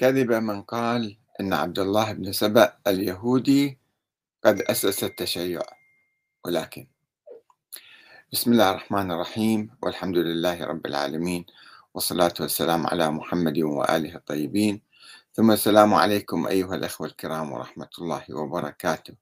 كذب 0.00 0.32
من 0.32 0.62
قال 0.62 1.16
إن 1.40 1.52
عبد 1.52 1.78
الله 1.78 2.12
بن 2.12 2.32
سبأ 2.32 2.76
اليهودي 2.86 3.78
قد 4.44 4.60
أسس 4.62 5.04
التشيع. 5.04 5.60
ولكن 6.44 6.86
بسم 8.32 8.52
الله 8.52 8.70
الرحمن 8.70 9.12
الرحيم 9.12 9.70
والحمد 9.82 10.16
لله 10.16 10.64
رب 10.64 10.86
العالمين 10.86 11.46
والصلاة 11.94 12.34
والسلام 12.40 12.86
على 12.86 13.10
محمد 13.10 13.58
وآله 13.58 14.14
الطيبين. 14.16 14.82
ثم 15.32 15.50
السلام 15.50 15.94
عليكم 15.94 16.46
أيها 16.46 16.74
الأخوة 16.74 17.06
الكرام 17.06 17.52
ورحمة 17.52 17.90
الله 17.98 18.24
وبركاته. 18.30 19.14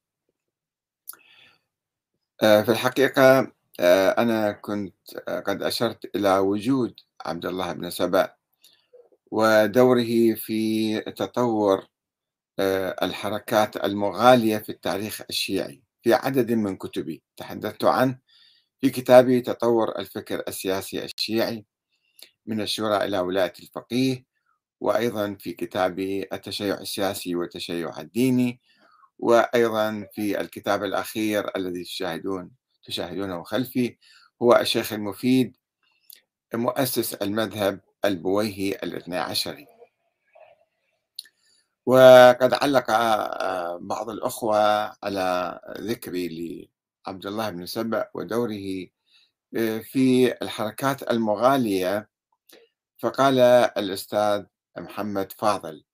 آه، 2.43 2.63
في 2.63 2.71
الحقيقة 2.71 3.53
آه، 3.81 4.11
أنا 4.11 4.53
كنت 4.53 4.95
آه، 5.29 5.41
قد 5.41 5.63
أشرت 5.63 6.17
إلى 6.17 6.39
وجود 6.39 6.95
عبد 7.27 7.47
الله 7.47 7.73
بن 7.73 7.91
سبأ 7.91 8.38
ودوره 9.31 10.35
في 10.35 11.01
تطور 11.01 11.87
الحركات 13.03 13.77
المغالية 13.77 14.59
في 14.59 14.69
التاريخ 14.69 15.23
الشيعي 15.31 15.83
في 16.03 16.15
عدد 16.15 16.53
من 16.53 16.77
كتبي. 16.77 17.23
تحدثت 17.37 17.85
عنه 17.85 18.19
في 18.81 18.91
كتابي 18.91 19.41
تطور 19.41 19.99
الفكر 19.99 20.43
السياسي 20.49 21.05
الشيعي 21.05 21.65
من 22.47 22.61
الشورى 22.61 22.97
إلى 23.05 23.19
ولاية 23.19 23.53
الفقيه 23.61 24.25
وأيضا 24.81 25.37
في 25.41 25.53
كتابي 25.53 26.29
التشيع 26.33 26.75
السياسي 26.75 27.35
والتشيع 27.35 28.01
الديني 28.01 28.61
وأيضا 29.19 30.07
في 30.13 30.41
الكتاب 30.41 30.85
الأخير 30.85 31.57
الذي 31.57 31.85
تشاهدون 31.85 32.51
تشاهدونه 32.85 33.43
خلفي 33.43 33.97
هو 34.43 34.57
الشيخ 34.57 34.93
المفيد 34.93 35.57
مؤسس 36.55 37.15
المذهب 37.15 37.81
البويهي 38.09 38.73
الاثني 38.73 39.19
عشري. 39.19 39.67
وقد 41.87 42.55
علق 42.55 42.91
آه، 42.91 43.79
بعض 43.83 44.11
الأخوة 44.11 44.59
على 45.05 45.61
ذكري 45.79 46.71
لعبد 47.07 47.27
الله 47.27 47.51
بن 47.51 47.67
سبأ 47.67 48.09
ودوره 48.15 48.87
آه، 49.57 49.79
في 49.79 50.35
الحركات 50.43 51.11
المغالية. 51.11 52.09
فقال 52.99 53.39
الأستاذ 53.79 54.45
محمد 54.79 55.33
فاضل 55.33 55.85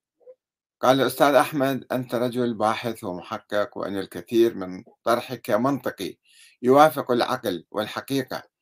قال 0.81 1.01
الأستاذ 1.01 1.35
أحمد 1.35 1.87
أنت 1.93 2.15
رجل 2.15 2.55
باحث 2.55 3.05
ومحقق 3.05 3.79
وأن 3.79 3.99
الكثير 3.99 4.55
من 4.55 4.85
طرحك 5.05 5.51
منطقي 5.51 6.17
يوافق 6.63 7.11
العقل 7.11 7.65
والحقيقة. 7.71 8.54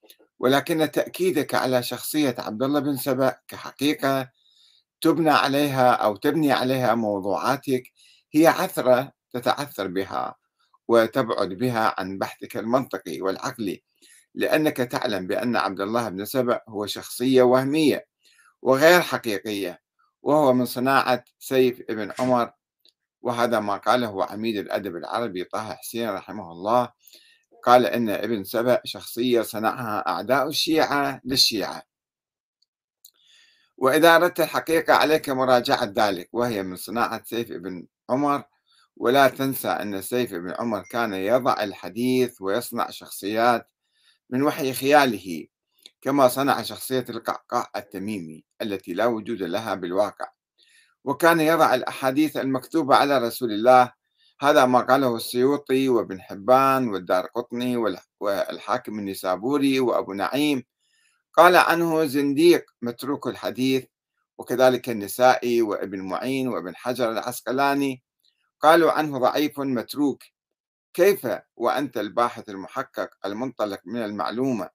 ولكن 0.42 0.90
تأكيدك 0.90 1.54
على 1.54 1.82
شخصية 1.82 2.34
عبد 2.38 2.62
الله 2.62 2.80
بن 2.80 2.96
سبأ 2.96 3.36
كحقيقة 3.48 4.30
تبنى 5.00 5.30
عليها 5.30 5.90
أو 5.92 6.16
تبني 6.16 6.52
عليها 6.52 6.94
موضوعاتك 6.94 7.82
هي 8.34 8.46
عثرة 8.46 9.12
تتعثر 9.32 9.86
بها 9.86 10.34
وتبعد 10.88 11.48
بها 11.48 11.94
عن 11.98 12.18
بحثك 12.18 12.56
المنطقي 12.56 13.20
والعقلي 13.20 13.82
لأنك 14.34 14.76
تعلم 14.76 15.26
بأن 15.26 15.56
عبد 15.56 15.80
الله 15.80 16.08
بن 16.08 16.24
سبأ 16.24 16.60
هو 16.68 16.86
شخصية 16.86 17.42
وهمية 17.42 18.06
وغير 18.62 19.00
حقيقية 19.00 19.80
وهو 20.22 20.52
من 20.52 20.64
صناعة 20.64 21.24
سيف 21.38 21.82
ابن 21.90 22.12
عمر 22.18 22.52
وهذا 23.22 23.60
ما 23.60 23.76
قاله 23.76 24.24
عميد 24.24 24.56
الأدب 24.56 24.96
العربي 24.96 25.44
طه 25.44 25.74
حسين 25.74 26.10
رحمه 26.10 26.52
الله 26.52 26.92
قال 27.64 27.86
إن 27.86 28.10
ابن 28.10 28.44
سبأ 28.44 28.80
شخصية 28.84 29.42
صنعها 29.42 30.08
أعداء 30.08 30.48
الشيعة 30.48 31.20
للشيعة. 31.24 31.82
وإذا 33.76 34.16
أردت 34.16 34.40
الحقيقة 34.40 34.94
عليك 34.94 35.28
مراجعة 35.28 35.92
ذلك 35.96 36.28
وهي 36.32 36.62
من 36.62 36.76
صناعة 36.76 37.22
سيف 37.24 37.50
ابن 37.52 37.86
عمر. 38.10 38.44
ولا 38.96 39.28
تنسى 39.28 39.68
أن 39.68 40.02
سيف 40.02 40.34
ابن 40.34 40.54
عمر 40.58 40.82
كان 40.82 41.14
يضع 41.14 41.62
الحديث 41.62 42.40
ويصنع 42.40 42.90
شخصيات 42.90 43.70
من 44.30 44.42
وحي 44.42 44.72
خياله 44.72 45.46
كما 46.02 46.28
صنع 46.28 46.62
شخصية 46.62 47.04
القعقاع 47.08 47.70
التميمي 47.76 48.44
التي 48.62 48.94
لا 48.94 49.06
وجود 49.06 49.42
لها 49.42 49.74
بالواقع. 49.74 50.32
وكان 51.04 51.40
يضع 51.40 51.74
الأحاديث 51.74 52.36
المكتوبة 52.36 52.96
على 52.96 53.18
رسول 53.18 53.52
الله 53.52 53.92
هذا 54.40 54.64
ما 54.64 54.80
قاله 54.80 55.16
السيوطي 55.16 55.88
وابن 55.88 56.20
حبان 56.20 56.88
والدار 56.88 57.26
قطني 57.26 57.76
والحاكم 58.20 58.98
النسابوري 58.98 59.80
وأبو 59.80 60.12
نعيم. 60.12 60.64
قال 61.34 61.56
عنه 61.56 62.04
زنديق 62.04 62.64
متروك 62.82 63.26
الحديث 63.26 63.84
وكذلك 64.38 64.88
النسائي 64.88 65.62
وابن 65.62 66.00
معين 66.00 66.48
وابن 66.48 66.76
حجر 66.76 67.12
العسقلاني. 67.12 68.02
قالوا 68.60 68.92
عنه 68.92 69.18
ضعيف 69.18 69.60
متروك. 69.60 70.22
كيف 70.94 71.28
وأنت 71.56 71.96
الباحث 71.98 72.48
المحقق 72.48 73.10
المنطلق 73.26 73.80
من 73.86 74.04
المعلومة؟ 74.04 74.70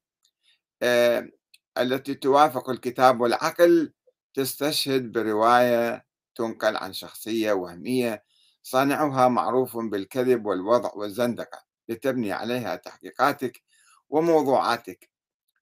آه، 0.82 1.30
التي 1.78 2.16
توافق 2.16 2.70
الكتاب 2.70 3.22
والعقل 3.22 3.94
تستشهد 4.34 5.12
برواية 5.12 6.06
تنقل 6.36 6.78
عن 6.78 6.94
شخصية 6.94 7.54
وهمية 7.54 8.24
صانعها 8.70 9.28
معروف 9.28 9.78
بالكذب 9.78 10.46
والوضع 10.46 10.92
والزندقة 10.96 11.64
لتبني 11.90 12.32
عليها 12.32 12.76
تحقيقاتك 12.76 13.62
وموضوعاتك 14.10 15.10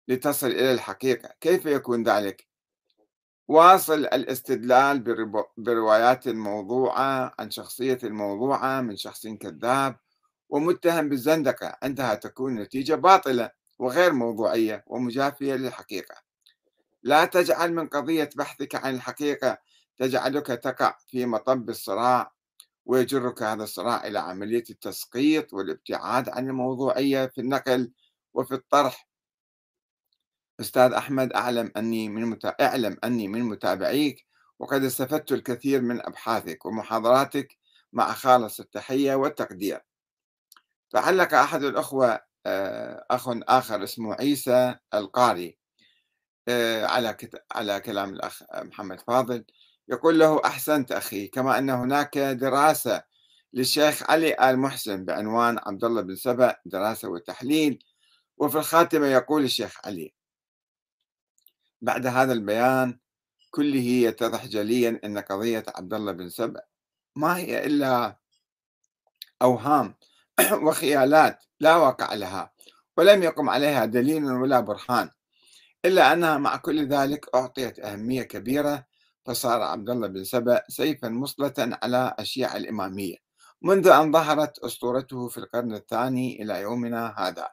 لتصل 0.08 0.48
إلى 0.48 0.72
الحقيقة. 0.72 1.30
كيف 1.42 1.66
يكون 1.66 2.04
ذلك؟ 2.04 2.48
واصل 3.48 4.06
الاستدلال 4.06 5.04
بروايات 5.58 6.28
الموضوعة 6.28 7.34
عن 7.40 7.52
شخصية 7.52 7.98
الموضوعة 8.04 8.82
من 8.82 8.96
شخص 8.96 9.28
كذاب 9.28 9.98
ومتهم 10.50 11.10
بالزندقة. 11.10 11.78
عندها 11.84 12.16
تكون 12.16 12.56
نتيجة 12.56 12.96
باطلة 12.96 13.50
وغير 13.80 14.14
موضوعية 14.14 14.84
ومجافية 14.88 15.54
للحقيقة. 15.54 16.16
لا 17.04 17.26
تجعل 17.26 17.74
من 17.74 17.88
قضية 17.88 18.30
بحثك 18.36 18.76
عن 18.76 18.96
الحقيقة 18.96 19.58
تجعلك 19.98 20.48
تقع 20.48 20.98
في 21.08 21.26
مطب 21.26 21.70
الصراع 21.70 22.35
ويجرك 22.86 23.44
هذا 23.44 23.64
الصراع 23.64 24.08
إلى 24.08 24.20
عملية 24.20 24.64
التسقيط 24.70 25.54
والابتعاد 25.54 26.30
عن 26.30 26.50
الموضوعية 26.50 27.26
في 27.26 27.42
النقل 27.42 27.92
وفي 28.34 28.54
الطرح. 28.54 29.08
أستاذ 30.60 30.92
أحمد 30.94 31.34
أعلم 31.34 31.72
أني 31.78 32.10
من 32.10 32.26
متا... 32.26 32.56
أعلم 32.62 32.98
أني 33.04 33.28
من 33.28 33.44
متابعيك 33.44 34.26
وقد 34.60 34.84
استفدت 34.84 35.32
الكثير 35.32 35.82
من 35.82 36.06
أبحاثك 36.06 36.66
ومحاضراتك 36.66 37.58
مع 37.94 38.14
خالص 38.14 38.60
التحية 38.60 39.16
والتقدير. 39.16 39.82
فعلق 40.90 41.34
أحد 41.34 41.64
الأخوة 41.64 42.20
آه، 42.46 43.06
أخ 43.12 43.30
آخر 43.30 43.84
اسمه 43.84 44.14
عيسى 44.14 44.76
القاري 44.94 45.58
آه، 46.48 46.86
على 46.86 47.18
على 47.52 47.80
كلام 47.80 48.14
الأخ 48.14 48.44
محمد 48.54 49.00
فاضل 49.00 49.46
يقول 49.90 50.20
له 50.20 50.42
أحسنت 50.46 50.92
أخي 50.92 51.28
كما 51.28 51.58
أن 51.58 51.70
هناك 51.70 52.18
دراسة 52.18 53.04
للشيخ 53.54 54.10
علي 54.12 54.50
آل 54.50 54.60
محسن 54.60 55.06
بعنوان 55.06 55.60
عبد 55.66 55.84
الله 55.84 56.02
بن 56.02 56.16
سبأ 56.16 56.56
دراسة 56.66 57.10
وتحليل. 57.10 57.84
وفي 58.38 58.58
الخاتمة 58.58 59.08
يقول 59.08 59.44
الشيخ 59.44 59.80
علي 59.86 60.14
بعد 61.82 62.08
هذا 62.08 62.34
البيان 62.34 63.00
كله 63.52 63.80
يتضح 63.80 64.46
جليا 64.46 65.00
أن 65.04 65.18
قضية 65.18 65.64
عبد 65.76 65.94
الله 65.94 66.12
بن 66.12 66.30
سبأ 66.30 66.62
ما 67.16 67.38
هي 67.38 67.66
إلا 67.66 68.18
أوهام 69.42 69.96
وخيالات 70.68 71.44
لا 71.60 71.76
واقع 71.76 72.14
لها 72.14 72.54
ولم 72.98 73.24
يقم 73.24 73.50
عليها 73.50 73.86
دليل 73.86 74.26
ولا 74.26 74.60
برهان 74.60 75.10
إلا 75.86 76.14
أنها 76.14 76.38
مع 76.38 76.56
كل 76.56 76.88
ذلك 76.88 77.36
أعطيت 77.36 77.80
أهمية 77.80 78.24
كبيرة 78.24 78.86
فصار 79.26 79.62
عبد 79.62 79.90
الله 79.90 80.08
بن 80.08 80.24
سبأ 80.24 80.64
سيفا 80.68 81.10
مصلة 81.10 81.54
على 81.58 82.16
الشيعة 82.20 82.58
الإمامية 82.58 83.16
منذ 83.62 83.88
أن 83.88 84.12
ظهرت 84.12 84.60
أسطورته 84.60 85.28
في 85.28 85.38
القرن 85.38 85.74
الثاني 85.74 86.42
إلى 86.42 86.62
يومنا 86.62 87.16
هذا. 87.18 87.50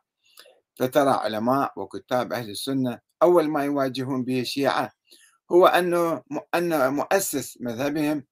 فترى 0.77 1.11
علماء 1.11 1.73
وكتاب 1.77 2.33
أهل 2.33 2.51
السنة 2.51 2.99
أول 3.23 3.49
ما 3.49 3.65
يواجهون 3.65 4.25
به 4.25 4.41
الشيعة 4.41 4.93
هو 5.53 5.67
أنه 5.67 6.23
أن 6.55 6.95
مؤسس 6.95 7.59
مذهبهم 7.61 8.25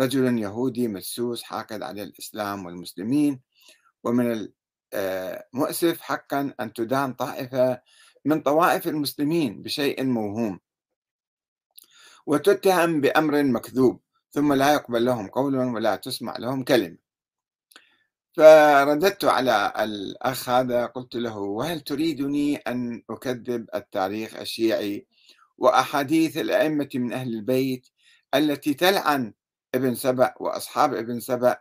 رجل 0.00 0.38
يهودي 0.38 0.88
مسوس 0.88 1.42
حاقد 1.42 1.82
على 1.82 2.02
الإسلام 2.02 2.66
والمسلمين 2.66 3.40
ومن 4.04 4.48
المؤسف 4.94 6.00
حقا 6.00 6.54
أن 6.60 6.72
تدان 6.72 7.12
طائفة 7.12 7.80
من 8.24 8.40
طوائف 8.40 8.88
المسلمين 8.88 9.62
بشيء 9.62 10.04
موهوم. 10.04 10.60
وتتهم 12.26 13.00
بأمر 13.00 13.42
مكذوب 13.42 14.00
ثم 14.30 14.52
لا 14.52 14.72
يقبل 14.72 15.04
لهم 15.04 15.28
قول 15.28 15.56
ولا 15.56 15.96
تسمع 15.96 16.36
لهم 16.38 16.64
كلمة. 16.64 16.96
فرددت 18.36 19.24
على 19.24 19.72
الأخ 19.78 20.48
هذا 20.48 20.86
قلت 20.86 21.16
له 21.16 21.38
وهل 21.38 21.80
تريدني 21.80 22.56
أن 22.56 23.02
أكذب 23.10 23.66
التاريخ 23.74 24.36
الشيعي 24.36 25.06
وأحاديث 25.58 26.36
الأئمة 26.36 26.88
من 26.94 27.12
أهل 27.12 27.34
البيت 27.34 27.88
التي 28.34 28.74
تلعن 28.74 29.32
ابن 29.74 29.94
سبأ 29.94 30.34
وأصحاب 30.40 30.94
ابن 30.94 31.20
سبأ 31.20 31.58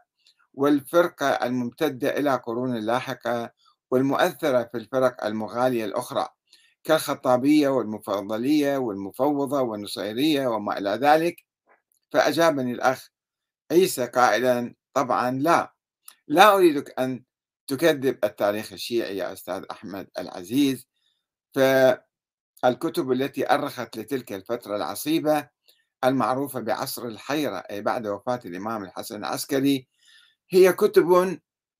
والفرقة 0.53 1.27
الممتدة 1.27 2.17
إلى 2.17 2.35
قرون 2.35 2.75
لاحقة 2.75 3.51
والمؤثرة 3.91 4.63
في 4.63 4.77
الفرق 4.77 5.25
المغالية 5.25 5.85
الأخرى؟ 5.85 6.27
كالخطابية 6.85 7.69
والمفضلية 7.69 8.77
والمفوضة 8.77 9.61
والنصيرية 9.61 10.47
وما 10.47 10.77
إلى 10.77 10.89
ذلك 10.89 11.45
فأجابني 12.11 12.71
الأخ 12.71 13.09
عيسى 13.71 14.05
قائلا؟ 14.05 14.75
طبعا 14.93 15.31
لا. 15.31 15.73
لا 16.27 16.55
أريدك 16.55 16.99
أن 16.99 17.23
تكذب 17.67 18.19
التاريخ 18.23 18.73
الشيعي 18.73 19.17
يا 19.17 19.33
أستاذ 19.33 19.63
أحمد 19.71 20.07
العزيز 20.19 20.87
فالكتب 21.53 23.11
التي 23.11 23.53
أرخت 23.53 23.97
لتلك 23.97 24.33
الفترة 24.33 24.75
العصيبة 24.75 25.49
المعروفة 26.03 26.59
بعصر 26.59 27.05
الحيرة 27.05 27.57
أي 27.57 27.81
بعد 27.81 28.07
وفاة 28.07 28.39
الإمام 28.45 28.83
الحسن 28.83 29.15
العسكري 29.15 29.87
هي 30.49 30.73
كتب 30.73 31.39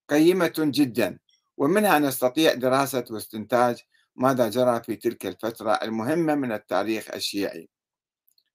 قيمة 0.10 0.54
جدا 0.58 1.20
ومنها 1.58 2.00
نستطيع 2.00 2.54
دراسة 2.54 3.06
واستنتاج 3.10 3.84
ماذا 4.16 4.50
جرى 4.50 4.84
في 4.84 4.96
تلك 4.96 5.26
الفترة 5.26 5.72
المهمة 5.72 6.36
من 6.36 6.52
التاريخ 6.52 7.12
الشيعي؟ 7.14 7.70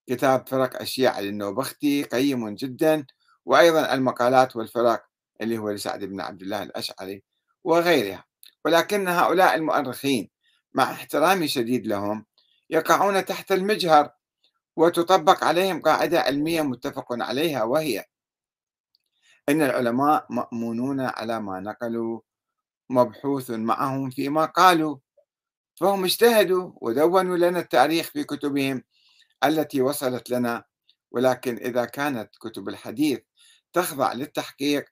كتاب 0.07 0.49
فرق 0.49 0.81
الشيعة 0.81 1.21
للنوبختي 1.21 2.03
قيم 2.03 2.55
جدا 2.55 3.07
وأيضا 3.45 3.95
المقالات 3.95 4.57
والفرق 4.57 5.05
اللي 5.41 5.59
هو 5.59 5.71
لسعد 5.71 6.05
بن 6.05 6.21
عبد 6.21 6.43
الله 6.43 6.62
الأشعري 6.62 7.23
وغيرها. 7.65 8.25
ولكن 8.65 9.09
هؤلاء 9.09 9.55
المؤرخين 9.55 10.31
مع 10.75 10.93
احترامي 10.93 11.49
شديد 11.49 11.87
لهم 11.87 12.27
يقعون 12.71 13.25
تحت 13.25 13.53
المجهر 13.53 14.11
وتطبق 14.77 15.45
عليهم 15.45 15.81
قاعدة 15.81 16.21
علمية 16.21 16.62
متفق 16.62 17.07
عليها 17.11 17.62
وهي 17.65 18.05
أن 19.49 19.62
العلماء 19.62 20.27
مأمونون 20.31 21.01
على 21.01 21.41
ما 21.41 21.61
نقلوا 21.61 22.21
مبحوث 22.91 23.51
معهم 23.51 24.11
فيما 24.11 24.45
قالوا. 24.45 24.97
فهم 25.81 26.05
اجتهدوا 26.05 26.73
ودونوا 26.77 27.37
لنا 27.37 27.59
التاريخ 27.61 28.11
في 28.11 28.25
كتبهم 28.25 28.82
التي 29.44 29.81
وصلت 29.82 30.31
لنا. 30.31 30.65
ولكن 31.11 31.56
إذا 31.56 31.85
كانت 31.85 32.37
كتب 32.41 32.69
الحديث 32.69 33.21
تخضع 33.73 34.12
للتحقيق 34.12 34.85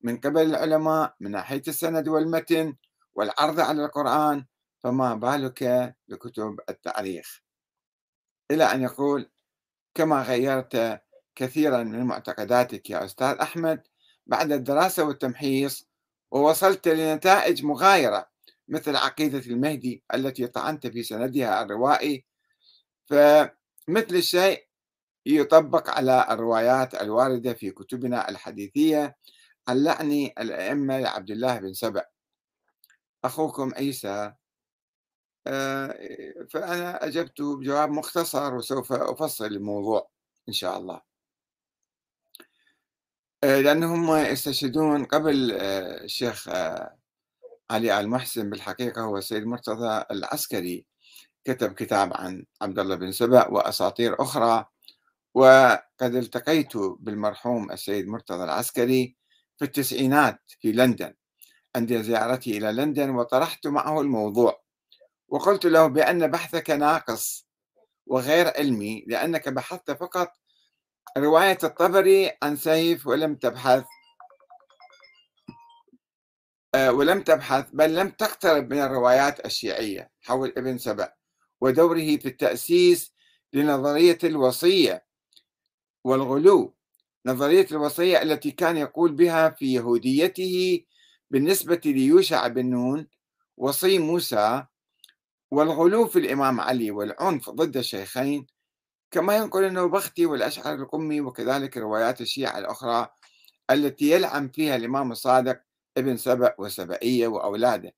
من 0.00 0.16
قبل 0.16 0.42
العلماء 0.42 1.14
من 1.20 1.30
ناحية 1.30 1.62
السند 1.68 2.08
والمتن 2.08 2.76
والعرض 3.14 3.60
على 3.60 3.84
القرآن 3.84 4.44
فما 4.78 5.14
بالك 5.14 5.94
بكتب 6.08 6.60
التاريخ؟ 6.68 7.40
إلى 8.50 8.64
أن 8.64 8.82
يقول 8.82 9.30
كما 9.94 10.22
غيرت 10.22 11.02
كثيرا 11.34 11.82
من 11.82 12.04
معتقداتك 12.04 12.90
يا 12.90 13.04
أستاذ 13.04 13.36
أحمد 13.36 13.82
بعد 14.26 14.52
الدراسة 14.52 15.04
والتمحيص 15.04 15.88
ووصلت 16.30 16.88
لنتائج 16.88 17.64
مغايرة 17.64 18.31
مثل 18.68 18.96
عقيدة 18.96 19.38
المهدي 19.38 20.04
التي 20.14 20.46
طعنت 20.46 20.86
في 20.86 21.02
سندها 21.02 21.62
الروائي. 21.62 22.24
فمثل 23.06 24.14
الشيء 24.14 24.66
يطبق 25.26 25.90
على 25.90 26.26
الروايات 26.30 26.94
الواردة 26.94 27.52
في 27.54 27.70
كتبنا 27.70 28.28
الحديثية 28.28 29.16
عن 29.68 29.84
لعن 29.84 30.12
الأئمة 30.12 31.00
لعبد 31.00 31.30
الله 31.30 31.58
بن 31.58 31.72
سبأ. 31.72 32.04
أخوكم 33.24 33.74
عيسى. 33.74 34.34
آه، 35.46 35.98
فأنا 36.50 37.06
أجبت 37.06 37.42
بجواب 37.42 37.90
مختصر 37.90 38.54
وسوف 38.54 38.92
أفصل 38.92 39.46
الموضوع 39.46 40.10
إن 40.48 40.52
شاء 40.52 40.78
الله. 40.78 41.00
آه، 43.44 43.60
لأنهم 43.60 44.16
يستشهدون 44.16 45.04
قبل 45.04 45.52
آه، 45.52 46.04
الشيخ 46.04 46.48
علي 47.72 48.00
آل 48.00 48.08
محسن 48.08 48.50
بالحقيقة 48.50 49.02
هو 49.02 49.18
السيد 49.18 49.46
مرتضى 49.46 50.04
العسكري 50.10 50.86
كتب 51.44 51.72
كتاب 51.72 52.12
عن 52.14 52.44
عبد 52.62 52.78
الله 52.78 52.94
بن 52.94 53.12
سبأ 53.12 53.48
وأساطير 53.48 54.22
أخرى 54.22 54.64
وقد 55.34 56.14
التقيت 56.14 56.76
بالمرحوم 56.76 57.70
السيد 57.70 58.08
مرتضى 58.08 58.44
العسكري 58.44 59.16
في 59.58 59.64
التسعينات 59.64 60.40
في 60.60 60.72
لندن. 60.72 61.14
عند 61.76 62.02
زيارتي 62.02 62.58
إلى 62.58 62.72
لندن 62.72 63.10
وطرحت 63.10 63.66
معه 63.66 64.00
الموضوع 64.00 64.62
وقلت 65.28 65.66
له 65.66 65.86
بأن 65.86 66.30
بحثك 66.30 66.70
ناقص 66.70 67.46
وغير 68.06 68.48
علمي 68.56 69.04
لأنك 69.06 69.48
بحثت 69.48 69.90
فقط 69.90 70.32
رواية 71.18 71.58
الطبري 71.64 72.32
عن 72.42 72.56
سيف 72.56 73.06
ولم 73.06 73.34
تبحث 73.34 73.84
ولم 76.76 77.22
تبحث 77.22 77.70
بل 77.72 77.94
لم 77.94 78.08
تقترب 78.08 78.72
من 78.72 78.78
الروايات 78.78 79.46
الشيعية 79.46 80.10
حول 80.20 80.52
ابن 80.56 80.78
سبأ 80.78 81.12
ودوره 81.60 82.16
في 82.16 82.26
التأسيس 82.26 83.12
لنظرية 83.52 84.18
الوصية 84.24 85.04
والغلو. 86.04 86.74
نظرية 87.26 87.66
الوصية 87.72 88.22
التي 88.22 88.50
كان 88.50 88.76
يقول 88.76 89.12
بها 89.12 89.50
في 89.50 89.74
يهوديته 89.74 90.84
بالنسبة 91.30 91.80
ليوشع 91.84 92.46
بن 92.46 92.66
نون 92.70 93.06
وصي 93.56 93.98
موسى 93.98 94.64
والغلو 95.50 96.06
في 96.06 96.18
الإمام 96.18 96.60
علي 96.60 96.90
والعنف 96.90 97.50
ضد 97.50 97.76
الشيخين 97.76 98.46
كما 99.10 99.36
ينقل 99.36 99.64
النوبختي 99.64 100.26
والأشعر 100.26 100.74
القمي 100.74 101.20
وكذلك 101.20 101.76
روايات 101.76 102.20
الشيعة 102.20 102.58
الأخرى 102.58 103.08
التي 103.70 104.10
يلعن 104.10 104.48
فيها 104.48 104.76
الإمام 104.76 105.12
الصادق 105.12 105.60
ابن 105.96 106.16
سبأ 106.16 106.54
وسبئية 106.58 107.28
وأولاده. 107.28 107.94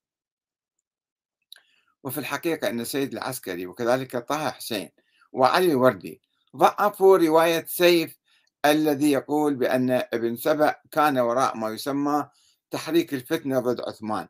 وفي 2.04 2.18
الحقيقة 2.18 2.68
أن 2.68 2.80
السيد 2.80 3.12
العسكري 3.12 3.66
وكذلك 3.66 4.16
طه 4.16 4.50
حسين 4.50 4.90
وعلي 5.32 5.70
الوردي 5.72 6.22
ضعفوا 6.56 7.18
رواية 7.18 7.64
سيف 7.68 8.18
الذي 8.64 9.12
يقول 9.12 9.54
بأن 9.54 9.90
ابن 9.90 10.36
سبأ 10.36 10.74
كان 10.90 11.18
وراء 11.18 11.56
ما 11.56 11.68
يسمى 11.70 12.28
تحريك 12.70 13.14
الفتنة 13.14 13.60
ضد 13.60 13.80
عثمان. 13.80 14.28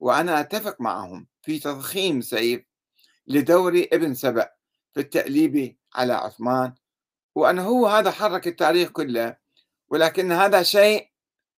وأنا 0.00 0.40
أتفق 0.40 0.80
معهم 0.80 1.26
في 1.42 1.58
تضخيم 1.58 2.20
سيف 2.20 2.62
لدور 3.26 3.86
ابن 3.92 4.14
سبأ 4.14 4.50
في 4.94 5.00
التأليب 5.00 5.76
على 5.94 6.12
عثمان. 6.12 6.74
وأنه 7.34 7.62
هو 7.62 7.86
هذا 7.86 8.10
حرك 8.10 8.46
التاريخ 8.46 8.90
كله 8.90 9.36
ولكن 9.88 10.32
هذا 10.32 10.62
شيء 10.62 11.13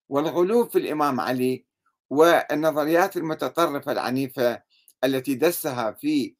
والغلو 0.08 0.66
في 0.68 0.78
الإمام 0.78 1.20
علي 1.20 1.66
والنظريات 2.10 3.16
المتطرفة 3.16 3.92
العنيفة 3.92 4.62
التي 5.04 5.34
دسها 5.34 5.92
في 5.92 6.36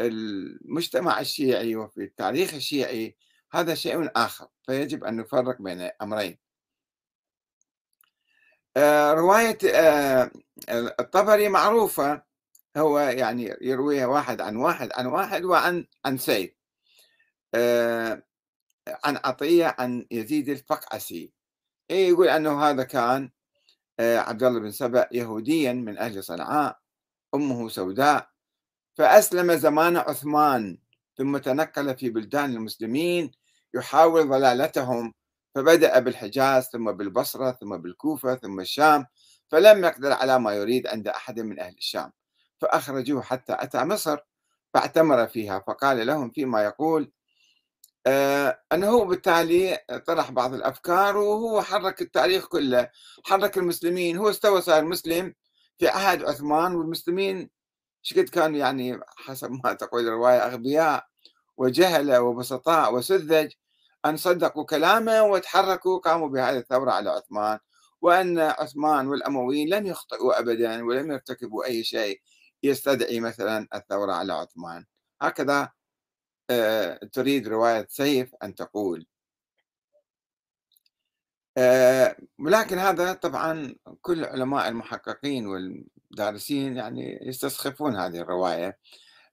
المجتمع 0.00 1.20
الشيعي 1.20 1.76
وفي 1.76 2.04
التاريخ 2.04 2.54
الشيعي 2.54 3.16
هذا 3.52 3.74
شيء 3.74 4.10
آخر 4.16 4.48
فيجب 4.66 5.04
أن 5.04 5.16
نفرق 5.16 5.62
بين 5.62 5.90
أمرين. 6.02 6.38
آه، 8.76 9.12
رواية 9.12 9.58
آه، 9.74 10.30
الطبري 11.00 11.48
معروفة 11.48 12.22
هو 12.76 12.98
يعني 12.98 13.56
يرويها 13.60 14.06
واحد 14.06 14.40
عن 14.40 14.56
واحد 14.56 14.90
عن 14.92 15.06
واحد 15.06 15.44
وعن 15.44 15.86
عن 16.04 16.18
سيف. 16.18 16.50
آه، 17.54 18.22
عن 19.04 19.16
عطية 19.24 19.74
عن 19.78 20.06
يزيد 20.10 20.48
الفقعسي. 20.48 21.32
يقول 21.90 22.28
أنه 22.28 22.62
هذا 22.62 22.82
كان 22.82 23.30
عبد 24.00 24.42
الله 24.42 24.60
بن 24.60 24.70
سبأ 24.70 25.08
يهوديا 25.12 25.72
من 25.72 25.98
أهل 25.98 26.24
صنعاء 26.24 26.78
أمه 27.34 27.68
سوداء 27.68 28.28
فأسلم 28.94 29.52
زمان 29.54 29.96
عثمان 29.96 30.78
ثم 31.16 31.36
تنقل 31.38 31.96
في 31.96 32.10
بلدان 32.10 32.50
المسلمين 32.50 33.30
يحاول 33.74 34.28
ضلالتهم 34.28 35.14
فبدأ 35.54 35.98
بالحجاز 35.98 36.64
ثم 36.64 36.92
بالبصرة 36.92 37.52
ثم 37.52 37.76
بالكوفة 37.76 38.34
ثم 38.36 38.60
الشام 38.60 39.06
فلم 39.50 39.84
يقدر 39.84 40.12
على 40.12 40.38
ما 40.38 40.54
يريد 40.54 40.86
عند 40.86 41.08
أحد 41.08 41.40
من 41.40 41.60
أهل 41.60 41.74
الشام 41.78 42.12
فأخرجوه 42.60 43.22
حتى 43.22 43.56
أتى 43.58 43.84
مصر 43.84 44.18
فاعتمر 44.74 45.26
فيها 45.26 45.58
فقال 45.66 46.06
لهم 46.06 46.30
فيما 46.30 46.64
يقول 46.64 47.12
آه 48.06 48.60
أنه 48.72 49.04
بالتالي 49.04 49.78
طرح 50.06 50.30
بعض 50.30 50.54
الأفكار 50.54 51.16
وهو 51.16 51.62
حرك 51.62 52.02
التاريخ 52.02 52.46
كله. 52.48 52.90
حرك 53.24 53.58
المسلمين. 53.58 54.16
هو 54.16 54.30
استوى 54.30 54.62
صار 54.62 54.84
مسلم 54.84 55.34
في 55.78 55.88
عهد 55.88 56.24
عثمان 56.24 56.74
والمسلمين 56.74 57.50
شقد 58.02 58.28
كانوا 58.28 58.58
يعني 58.58 59.00
حسب 59.16 59.50
ما 59.64 59.72
تقول 59.72 60.08
الرواية 60.08 60.46
أغبياء 60.46 61.06
وجهلة 61.56 62.20
وبسطاء 62.22 62.94
وسذج. 62.94 63.52
أن 64.06 64.16
صدقوا 64.16 64.64
كلامه 64.64 65.22
وتحركوا 65.22 65.98
قاموا 65.98 66.28
بهذه 66.28 66.58
الثورة 66.58 66.90
على 66.92 67.10
عثمان. 67.10 67.58
وأن 68.02 68.38
عثمان 68.38 69.06
والأمويين 69.08 69.68
لم 69.68 69.86
يخطئوا 69.86 70.38
أبدا 70.40 70.84
ولم 70.84 71.12
يرتكبوا 71.12 71.64
أي 71.64 71.84
شيء 71.84 72.20
يستدعي 72.62 73.20
مثلا 73.20 73.68
الثورة 73.74 74.12
على 74.12 74.32
عثمان. 74.32 74.84
هكذا 75.22 75.75
تريد 77.12 77.48
رواية 77.48 77.86
سيف 77.90 78.34
أن 78.42 78.54
تقول. 78.54 79.06
ولكن 82.38 82.78
هذا 82.78 83.12
طبعًا 83.12 83.74
كل 84.02 84.24
علماء 84.24 84.68
المحققين 84.68 85.46
والدارسين 85.46 86.76
يعني 86.76 87.18
يستسخفون 87.22 87.96
هذه 87.96 88.18
الرواية، 88.20 88.78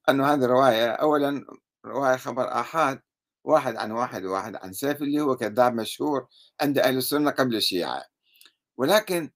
أنه 0.09 0.33
هذه 0.33 0.45
الرواية 0.45 0.91
أولًا 0.91 1.45
رواية 1.85 2.15
خبر 2.17 2.51
آحاد، 2.51 3.01
واحد 3.43 3.75
عن 3.75 3.91
واحد 3.91 4.25
وواحد 4.25 4.55
عن 4.55 4.73
سيف 4.73 5.01
اللي 5.01 5.21
هو 5.21 5.35
كذاب 5.37 5.73
مشهور 5.73 6.27
عند 6.61 6.79
أهل 6.79 6.97
السنة 6.97 7.31
قبل 7.31 7.55
الشيعة، 7.55 8.03
ولكن 8.77 9.31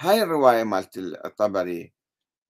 هاي 0.00 0.22
الرواية 0.22 0.64
مالت 0.64 0.98
الطبري 0.98 1.92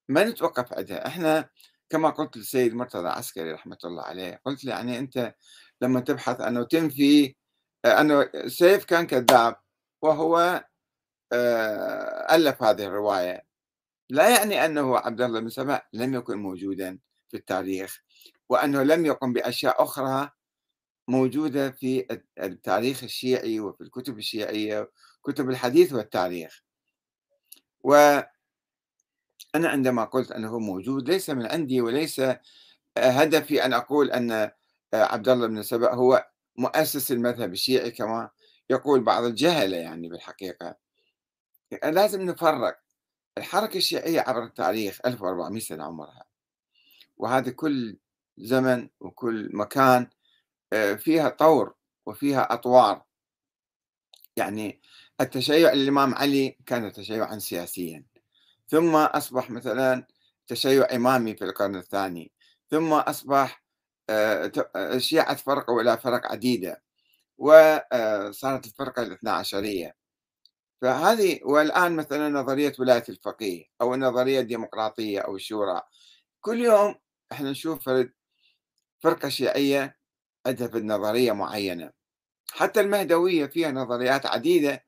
ما 0.09 0.25
نتوقف 0.25 0.73
عندها، 0.73 1.07
إحنا 1.07 1.51
كما 1.91 2.11
قلت 2.11 2.37
للسيد 2.37 2.75
مرتضى 2.75 3.09
عسكري 3.09 3.53
رحمة 3.53 3.79
الله 3.85 4.03
عليه، 4.03 4.41
قلت 4.45 4.65
له 4.65 4.73
يعني 4.73 4.99
أنت 4.99 5.35
لما 5.81 6.01
تبحث 6.01 6.41
أنه 6.41 6.65
تنفي 6.65 7.35
أنه 7.87 8.31
سيف 8.47 8.85
كان 8.85 9.07
كذاب 9.07 9.57
وهو 10.03 10.65
آآ 11.33 12.37
ألف 12.37 12.63
هذه 12.63 12.85
الرواية، 12.85 13.47
لا 14.11 14.29
يعني 14.39 14.65
أنه 14.65 14.99
عبد 14.99 15.21
الله 15.21 15.41
بن 15.41 15.49
سبأ 15.49 15.83
لم 15.93 16.15
يكن 16.15 16.39
موجودًا 16.39 16.99
في 17.29 17.37
التاريخ، 17.37 18.03
وأنه 18.49 18.83
لم 18.83 19.07
يقم 19.07 19.33
بأشياء 19.33 19.83
أخرى 19.83 20.31
موجودة 21.09 21.71
في 21.71 22.07
التاريخ 22.39 23.05
الشيعي 23.05 23.61
وفي 23.61 23.81
الكتب 23.81 24.19
الشيعية، 24.19 24.91
كتب 25.25 25.51
الحديث 25.51 25.93
والتاريخ. 25.93 26.63
وأنا 29.55 29.69
عندما 29.69 30.05
قلت 30.05 30.33
أنه 30.33 30.59
موجود 30.59 31.09
ليس 31.11 31.31
من 31.31 31.47
عندي 31.47 31.81
وليس 31.81 32.23
هدفي 32.99 33.65
أن 33.65 33.73
أقول 33.73 34.11
أن 34.11 34.51
عبد 34.95 35.29
الله 35.29 35.47
بن 35.47 35.63
سبأ 35.63 35.95
هو 35.95 36.27
مؤسس 36.57 37.13
المذهب 37.13 37.53
الشيعي 37.53 37.91
كما 37.91 38.31
يقول 38.71 39.01
بعض 39.01 39.25
الجهلة 39.25 39.77
يعني 39.77 40.09
بالحقيقة. 40.09 40.77
لازم 41.85 42.23
نفرق. 42.23 42.81
الحركة 43.39 43.77
الشيعية 43.77 44.21
عبر 44.21 44.45
التاريخ 44.45 45.01
1400 45.07 45.61
سنة 45.61 45.85
عمرها. 45.85 46.25
وهذا 47.17 47.51
كل 47.51 47.99
زمن 48.39 48.89
وكل 49.01 49.51
مكان 49.53 50.07
آه، 50.73 50.95
فيها 50.95 51.29
طور 51.29 51.75
وفيها 52.07 52.53
أطوار. 52.53 53.05
يعني 54.37 54.81
التشيع 55.21 55.73
الإمام 55.73 56.15
علي 56.15 56.57
كان 56.67 56.93
تشيعا 56.93 57.39
سياسيا. 57.39 58.10
ثم 58.71 58.97
أصبح 58.97 59.51
مثلا 59.51 60.07
تشيع 60.47 60.87
إمامي 60.95 61.37
في 61.37 61.45
القرن 61.45 61.77
الثاني 61.77 62.33
ثم 62.71 62.93
أصبح 62.93 63.65
آه، 64.11 64.53
الشيعة 64.77 65.35
تفرقوا 65.35 65.83
إلى 65.83 65.99
فرق 65.99 66.27
عديدة 66.33 66.83
وصارت 67.39 68.67
الفرقة 68.67 69.03
الاثنا 69.03 69.33
عشرية. 69.33 69.97
فهذه 70.83 71.41
والآن 71.45 71.97
مثلا 71.97 72.29
نظرية 72.29 72.73
ولاية 72.79 73.05
الفقيه 73.09 73.65
أو 73.81 73.95
النظرية 73.95 74.41
الديمقراطية 74.41 75.21
أو 75.21 75.37
الشورى 75.37 75.83
كل 76.41 76.61
يوم 76.61 76.95
إحنا 77.33 77.51
نشوف 77.51 77.91
فرقة 79.01 79.29
شيعية 79.29 79.99
عندها 80.47 80.69
في 80.69 80.81
نظرية 80.81 81.33
معينة. 81.33 81.93
حتى 82.53 82.81
المهدوية 82.81 83.47
فيها 83.47 83.71
نظريات 83.73 84.27
عديدة 84.27 84.85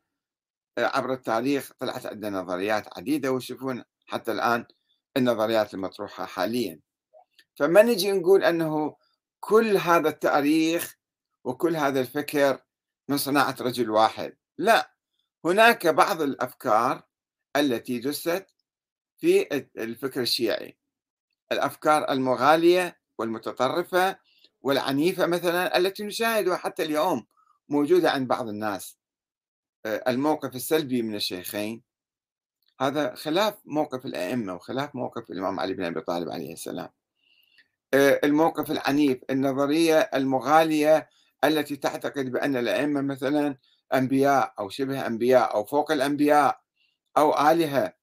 عبر 0.78 1.12
التاريخ 1.12 1.72
طلعت 1.78 2.06
عندنا 2.06 2.40
نظريات 2.40 2.98
عديدة 2.98 3.32
ويشوفون 3.32 3.84
حتى 4.06 4.32
الآن 4.32 4.66
النظريات 5.16 5.74
المطروحة 5.74 6.26
حاليا. 6.26 6.80
فما 7.56 7.82
نجي 7.82 8.12
نقول 8.12 8.44
أنه 8.44 8.96
كل 9.40 9.76
هذا 9.76 10.08
التاريخ 10.08 10.96
وكل 11.44 11.76
هذا 11.76 12.00
الفكر 12.00 12.62
من 13.08 13.16
صناعة 13.16 13.56
رجل 13.60 13.90
واحد. 13.90 14.36
لا 14.58 14.92
هناك 15.44 15.86
بعض 15.86 16.22
الأفكار 16.22 17.02
التي 17.56 17.98
دست 17.98 18.46
في 19.18 19.66
الفكر 19.76 20.20
الشيعي. 20.20 20.78
الأفكار 21.52 22.10
المغالية 22.10 23.00
والمتطرفة 23.18 24.18
والعنيفة 24.60 25.26
مثلا 25.26 25.76
التي 25.76 26.04
نشاهدها 26.04 26.56
حتى 26.56 26.82
اليوم 26.82 27.26
موجودة 27.68 28.10
عند 28.10 28.28
بعض 28.28 28.48
الناس. 28.48 29.01
الموقف 29.86 30.56
السلبي 30.56 31.02
من 31.02 31.14
الشيخين. 31.14 31.82
هذا 32.80 33.14
خلاف 33.14 33.54
موقف 33.64 34.06
الأئمة 34.06 34.54
وخلاف 34.54 34.94
موقف 34.94 35.30
الإمام 35.30 35.60
علي 35.60 35.74
بن 35.74 35.84
أبي 35.84 36.00
طالب 36.00 36.30
عليه 36.30 36.52
السلام. 36.52 36.88
آه، 37.94 38.20
الموقف 38.24 38.70
العنيف 38.70 39.18
النظرية 39.30 39.98
المغالية 40.00 41.08
التي 41.44 41.76
تعتقد 41.76 42.32
بأن 42.32 42.56
الأئمة 42.56 43.00
مثلا 43.00 43.56
أنبياء 43.94 44.54
أو 44.58 44.68
شبه 44.68 45.06
أنبياء 45.06 45.54
أو 45.54 45.64
فوق 45.64 45.92
الأنبياء 45.92 46.60
أو 47.16 47.50
آلهة 47.50 47.94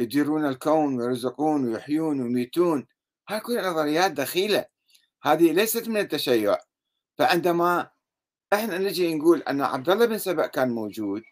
يديرون 0.00 0.46
الكون 0.46 1.00
ويرزقون 1.00 1.68
ويحيون 1.68 2.20
ويميتون 2.20 2.86
هاي 3.28 3.40
كلها 3.40 3.70
نظريات 3.70 4.10
دخيلة. 4.10 4.64
هذه 5.22 5.52
ليست 5.52 5.88
من 5.88 5.96
التشيع. 5.96 6.58
فعندما 7.18 7.90
إحنا 8.52 8.78
نجي 8.78 9.14
نقول 9.14 9.42
أن 9.42 9.60
عبد 9.60 9.90
الله 9.90 10.06
بن 10.06 10.18
سبأ 10.18 10.46
كان 10.46 10.68
موجود 10.70 11.22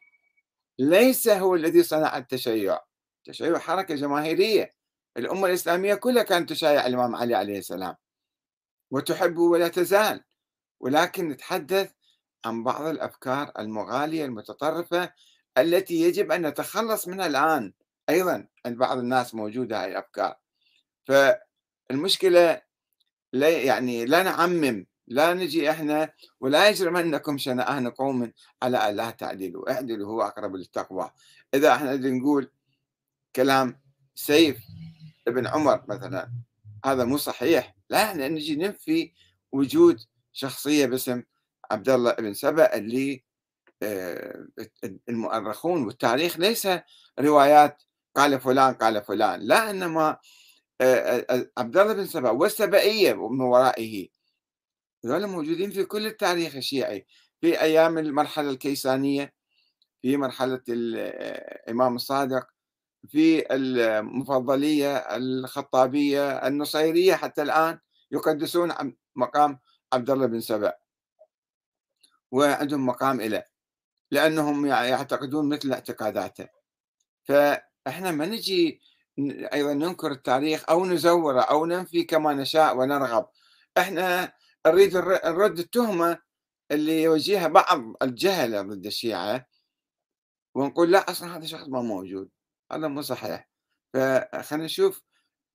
ليس 0.79 1.29
هو 1.29 1.55
الذي 1.55 1.83
صنع 1.83 2.19
التشيع. 2.19 2.79
التشيع 3.19 3.59
حركة 3.59 3.95
جماهيرية. 3.95 4.73
الأمة 5.17 5.47
الإسلامية 5.47 5.95
كلها 5.95 6.23
كانت 6.23 6.51
تشايع 6.51 6.87
الإمام 6.87 7.17
علي 7.17 7.35
عليه 7.35 7.59
السلام. 7.59 7.95
وتحبه 8.91 9.43
ولا 9.43 9.69
تزال. 9.69 10.25
ولكن 10.81 11.29
نتحدث 11.29 11.93
عن 12.45 12.65
بعض 12.65 12.83
الأفكار 12.83 13.53
المغالية 13.59 14.25
المتطرفة 14.25 15.13
التي 15.59 16.01
يجب 16.01 16.33
أن 16.33 16.47
نتخلص 16.47 17.09
منها 17.09 17.27
الآن. 17.27 17.73
أيضا 18.11 18.49
عند 18.67 18.77
بعض 18.77 18.99
الناس 18.99 19.35
موجودة 19.35 19.85
هذه 19.85 19.91
الأفكار. 19.91 20.37
فالمشكلة 21.07 22.63
لا 23.33 23.49
يعني 23.49 24.05
لا 24.05 24.23
نعمم 24.23 24.87
لا 25.09 25.35
نجي 25.35 25.71
إحنا 25.71 26.13
ولا 26.41 26.69
يجرمنكم 26.69 27.39
شنآن 27.39 27.91
قوم 27.91 28.33
على 28.63 28.77
أن 28.77 28.97
لا 28.97 29.11
تعدلوا. 29.11 29.73
اعدلوا 29.73 30.09
هو 30.09 30.23
أقرب 30.23 30.57
للتقوى. 30.57 31.11
إذا 31.55 31.75
إحنا 31.75 31.97
نقول 31.97 32.51
كلام 33.37 33.81
سيف 34.15 34.59
ابن 35.29 35.47
عمر 35.47 35.85
مثلا 35.89 36.31
هذا 36.85 37.05
مو 37.05 37.17
صحيح. 37.17 37.77
لا 37.91 38.05
إحنا 38.05 38.29
نجي 38.29 38.57
ننفي 38.57 39.13
وجود 39.53 40.01
شخصية 40.33 40.87
باسم 40.87 41.23
عبد 41.71 41.89
الله 41.89 42.13
بن 42.13 42.35
سبأ 42.35 42.77
اللي 42.77 43.25
آه، 43.83 44.47
المؤرخون 45.09 45.85
والتاريخ 45.85 46.39
ليس 46.39 46.69
روايات 47.21 47.83
قال 48.17 48.41
فلان 48.41 48.75
قال 48.75 49.05
فلان. 49.05 49.41
لا 49.41 49.71
إنما 49.71 50.19
آه، 50.81 51.27
آه، 51.31 51.51
عبد 51.59 51.77
الله 51.77 51.93
بن 51.93 52.07
سبأ 52.07 52.31
والسبئية 52.31 53.29
من 53.29 53.41
ورائه. 53.41 54.09
هذول 55.07 55.27
موجودين 55.27 55.71
في 55.71 55.85
كل 55.85 56.07
التاريخ 56.07 56.57
الشيعي 56.57 57.07
في 57.41 57.61
أيام 57.61 57.99
المرحلة 57.99 58.51
الكيسانية 58.51 59.35
في 60.03 60.17
مرحلة 60.17 60.61
الامام 60.69 61.97
الصادق 61.97 62.47
في 63.09 63.55
المفضلية 63.55 64.97
الخطابية 64.97 66.31
النصيرية 66.47 67.15
حتى 67.15 67.43
الآن 67.43 67.79
يقدسون 68.11 68.73
مقام 69.17 69.59
عبد 69.93 70.11
الله 70.11 70.27
بن 70.27 70.41
سبأ. 70.41 70.75
وعندهم 72.31 72.87
مقام 72.87 73.21
له 73.21 73.45
لأنهم 74.11 74.67
يعتقدون 74.67 75.49
مثل 75.49 75.73
اعتقاداته. 75.73 76.49
فإحنا 77.25 78.11
ما 78.11 78.27
نجي 78.27 78.81
أيضا 79.53 79.75
ننكر 79.75 80.13
التاريخ 80.13 80.65
أو 80.71 80.87
نزوره 80.87 81.41
أو 81.41 81.67
ننفي 81.67 82.05
كما 82.05 82.35
نشاء 82.35 82.77
ونرغب. 82.77 83.27
إحنا 83.79 84.33
نريد 84.67 84.97
نرد 84.97 85.59
التهمة 85.59 86.19
اللي 86.71 87.03
يوجهها 87.03 87.49
بعض 87.49 87.95
الجهلة 88.03 88.63
ضد 88.63 88.87
الشيعة 88.87 89.47
ونقول 90.55 90.93
لا 90.93 91.11
أصلا 91.11 91.37
هذا 91.37 91.47
شخص 91.47 91.69
ما 91.69 91.83
موجود 91.83 92.31
هذا 92.73 92.89
مو 92.89 93.03
صحيح. 93.03 93.49
فخلينا 93.95 94.65
نشوف 94.65 95.03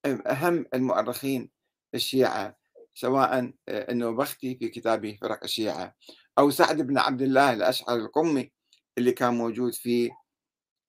أهم 0.05 0.65
المؤرخين 0.73 1.51
الشيعة 1.95 2.57
سواء 2.93 3.53
إنه 3.69 4.11
بختي 4.11 4.55
في 4.55 4.69
كتابه 4.69 5.17
فرق 5.21 5.43
الشيعة 5.43 5.95
أو 6.39 6.49
سعد 6.49 6.81
بن 6.81 6.97
عبد 6.97 7.21
الله 7.21 7.53
الأشعري 7.53 8.01
القمي 8.01 8.51
اللي 8.97 9.11
كان 9.11 9.33
موجود 9.33 9.73
في 9.73 10.11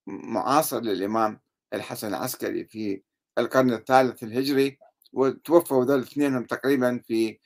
معاصر 0.07 0.81
للإمام 0.81 1.41
الحسن 1.75 2.09
العسكري 2.09 2.65
في 2.65 3.03
القرن 3.39 3.73
الثالث 3.73 4.23
الهجري 4.23 4.79
وتوفوا 5.13 5.85
ذول 5.85 5.99
الاثنين 5.99 6.47
تقريبا 6.47 7.03
في 7.07 7.39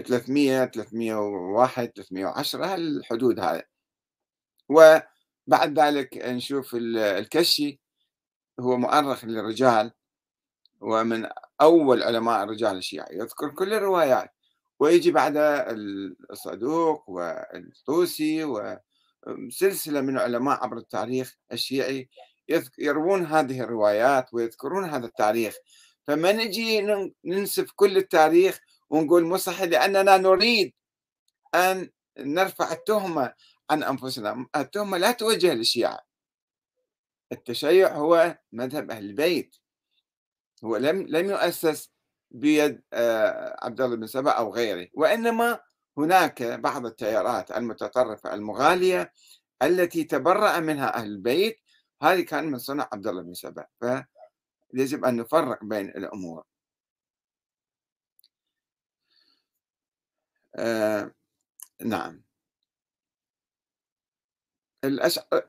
300 0.00 0.64
301 0.66 1.92
310 1.96 2.64
هالحدود 2.74 3.40
هذه 3.40 3.62
وبعد 4.68 5.78
ذلك 5.78 6.16
نشوف 6.16 6.76
الكشي 6.76 7.80
هو 8.60 8.76
مؤرخ 8.76 9.24
للرجال 9.24 9.92
ومن 10.80 11.28
أول 11.60 12.02
علماء 12.02 12.44
الرجال 12.44 12.76
الشيعة 12.76 13.06
يذكر 13.12 13.50
كل 13.50 13.74
الروايات. 13.74 14.30
ويجي 14.80 15.10
بعد 15.10 15.34
الصدوق 16.30 17.10
والطوسي 17.10 18.46
سلسلة 19.50 20.00
من 20.00 20.18
علماء 20.18 20.64
عبر 20.64 20.76
التاريخ 20.76 21.36
الشيعي 21.52 22.08
يروون 22.78 23.26
هذه 23.26 23.60
الروايات 23.60 24.34
ويذكرون 24.34 24.84
هذا 24.84 25.06
التاريخ. 25.06 25.54
فما 26.06 26.32
نجي 26.32 26.86
ننسف 27.24 27.70
كل 27.76 27.96
التاريخ 27.96 28.60
ونقول 28.90 29.40
صحيح 29.40 29.62
لأننا 29.62 30.16
نريد 30.16 30.74
أن 31.54 31.90
نرفع 32.18 32.72
التهمة 32.72 33.34
عن 33.70 33.82
أنفسنا. 33.82 34.46
التهمة 34.56 34.98
لا 34.98 35.12
توجه 35.12 35.54
للشيعة. 35.54 36.00
التشيع 37.32 37.96
هو 37.96 38.38
مذهب 38.52 38.90
أهل 38.90 39.04
البيت. 39.04 39.56
هو 40.64 40.76
لم 40.76 41.06
لم 41.08 41.30
يؤسس 41.30 41.90
بيد 42.30 42.82
آه، 42.92 43.56
عبد 43.62 43.80
الله 43.80 43.96
بن 43.96 44.06
سبأ 44.06 44.30
أو 44.30 44.54
غيره. 44.54 44.88
وإنما 44.94 45.60
هناك 45.98 46.42
بعض 46.42 46.86
التيارات 46.86 47.50
المتطرفة 47.50 48.34
المغالية 48.34 49.12
التي 49.62 50.04
تبرأ 50.04 50.60
منها 50.60 50.96
أهل 50.96 51.06
البيت. 51.06 51.56
هذه 52.02 52.20
كان 52.20 52.44
من 52.44 52.58
صنع 52.58 52.88
عبد 52.92 53.06
الله 53.06 53.22
بن 53.22 53.34
سبأ. 53.34 53.66
فيجب 53.80 55.04
أن 55.04 55.16
نفرق 55.16 55.64
بين 55.64 55.88
الأمور. 55.88 56.44
آه 60.58 61.12
نعم. 61.84 62.22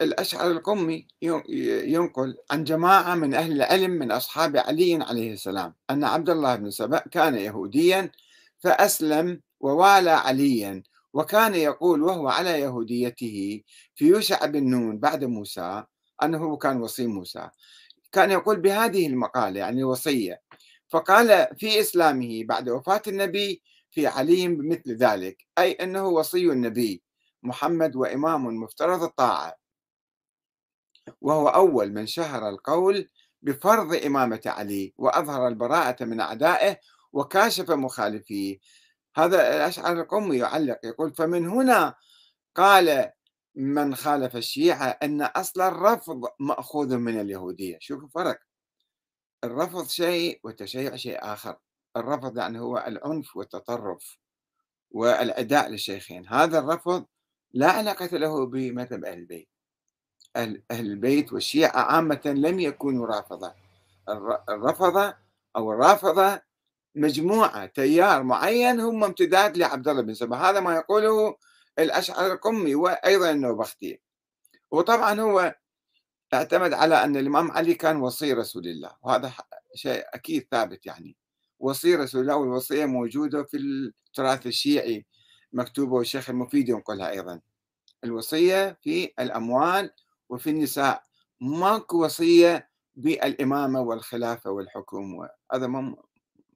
الأشعر 0.01 0.51
القمي 0.51 1.07
ينقل 1.21 2.37
عن 2.51 2.63
جماعة 2.63 3.15
من 3.15 3.33
أهل 3.33 3.51
العلم 3.51 3.91
من 3.91 4.11
أصحاب 4.11 4.57
علي 4.57 4.95
عليه 5.03 5.33
السلام 5.33 5.75
أن 5.89 6.03
عبد 6.03 6.29
الله 6.29 6.55
بن 6.55 6.71
سبأ 6.71 6.99
كان 6.99 7.35
يهوديا 7.35 8.11
فأسلم 8.59 9.41
ووالى 9.59 10.09
عليا 10.11 10.83
وكان 11.13 11.55
يقول 11.55 12.03
وهو 12.03 12.27
على 12.27 12.49
يهوديته 12.49 13.63
في 13.95 14.05
يوشع 14.05 14.45
بن 14.45 14.69
نون 14.69 14.99
بعد 14.99 15.23
موسى 15.23 15.83
أنه 16.23 16.57
كان 16.57 16.81
وصي 16.81 17.07
موسى 17.07 17.49
كان 18.11 18.31
يقول 18.31 18.59
بهذه 18.59 19.07
المقالة 19.07 19.59
يعني 19.59 19.83
وصية 19.83 20.41
فقال 20.87 21.47
في 21.57 21.79
إسلامه 21.79 22.43
بعد 22.43 22.69
وفاة 22.69 23.01
النبي 23.07 23.61
في 23.91 24.07
علي 24.07 24.47
بمثل 24.47 24.95
ذلك 24.95 25.37
أي 25.57 25.71
أنه 25.71 26.07
وصي 26.07 26.51
النبي 26.51 27.03
محمد 27.43 27.95
وإمام 27.95 28.45
مفترض 28.45 29.03
الطاعة. 29.03 29.55
وهو 31.21 31.47
أول 31.47 31.93
من 31.93 32.07
شهر 32.07 32.49
القول 32.49 33.09
بفرض 33.41 34.05
إمامة 34.05 34.41
علي 34.45 34.93
وأظهر 34.97 35.47
البراءة 35.47 36.05
من 36.05 36.19
أعدائه 36.19 36.77
وكاشف 37.13 37.71
مخالفيه. 37.71 38.59
هذا 39.15 39.55
الأشعر 39.55 40.01
القومي 40.01 40.37
يعلق 40.37 40.79
يقول 40.83 41.13
فمن 41.13 41.47
هنا 41.47 41.95
قال 42.55 43.11
من 43.55 43.95
خالف 43.95 44.35
الشيعة 44.35 44.87
أن 45.03 45.21
أصل 45.21 45.61
الرفض 45.61 46.25
مأخوذ 46.39 46.97
من 46.97 47.19
اليهودية. 47.19 47.77
شوفوا 47.81 48.09
فرق 48.09 48.39
الرفض 49.43 49.87
شيء 49.87 50.39
والتشيع 50.43 50.95
شيء 50.95 51.17
آخر. 51.21 51.57
الرفض 51.97 52.37
يعني 52.37 52.59
هو 52.59 52.77
العنف 52.87 53.37
والتطرف 53.37 54.17
والعداء 54.91 55.69
للشيخين. 55.69 56.27
هذا 56.27 56.59
الرفض 56.59 57.05
لا 57.53 57.71
علاقة 57.71 58.17
له 58.17 58.45
بمذهب 58.45 59.05
أهل 59.05 59.17
البيت. 59.17 59.49
أهل 60.35 60.61
البيت 60.71 61.33
والشيعة 61.33 61.79
عامة 61.79 62.21
لم 62.25 62.59
يكونوا 62.59 63.07
رافضة. 63.07 63.53
الرفضة 64.49 65.15
أو 65.55 65.71
الرافضة 65.71 66.41
مجموعة 66.95 67.65
تيار 67.65 68.23
معين 68.23 68.79
هم 68.79 69.03
امتداد 69.03 69.57
لعبد 69.57 69.87
الله 69.87 70.01
بن 70.01 70.13
سبأ. 70.13 70.37
هذا 70.37 70.59
ما 70.59 70.75
يقوله 70.75 71.37
الأشعر 71.79 72.31
القمي 72.33 72.75
وأيضا 72.75 73.31
النوبختي. 73.31 74.01
وطبعا 74.71 75.21
هو 75.21 75.55
اعتمد 76.33 76.73
على 76.73 77.03
أن 77.03 77.17
الإمام 77.17 77.51
علي 77.51 77.73
كان 77.73 77.97
وصي 77.97 78.33
رسول 78.33 78.67
الله 78.67 78.91
وهذا 79.01 79.33
شيء 79.75 80.03
أكيد 80.13 80.47
ثابت 80.51 80.85
يعني. 80.85 81.18
وصي 81.59 81.95
رسول 81.95 82.21
الله 82.21 82.35
والوصية 82.35 82.85
موجودة 82.85 83.43
في 83.43 83.57
التراث 83.57 84.47
الشيعي 84.47 85.05
مكتوبة 85.53 85.93
والشيخ 85.93 86.29
المفيد 86.29 86.69
ينقلها 86.69 87.09
أيضا. 87.09 87.41
الوصية 88.03 88.77
في 88.81 89.13
الأموال 89.19 89.91
وفي 90.29 90.49
النساء. 90.49 91.03
ماكو 91.41 92.05
وصية 92.05 92.69
بالإمامة 92.95 93.81
والخلافة 93.81 94.51
والحكم 94.51 95.27
هذا 95.53 95.67
ما 95.67 95.95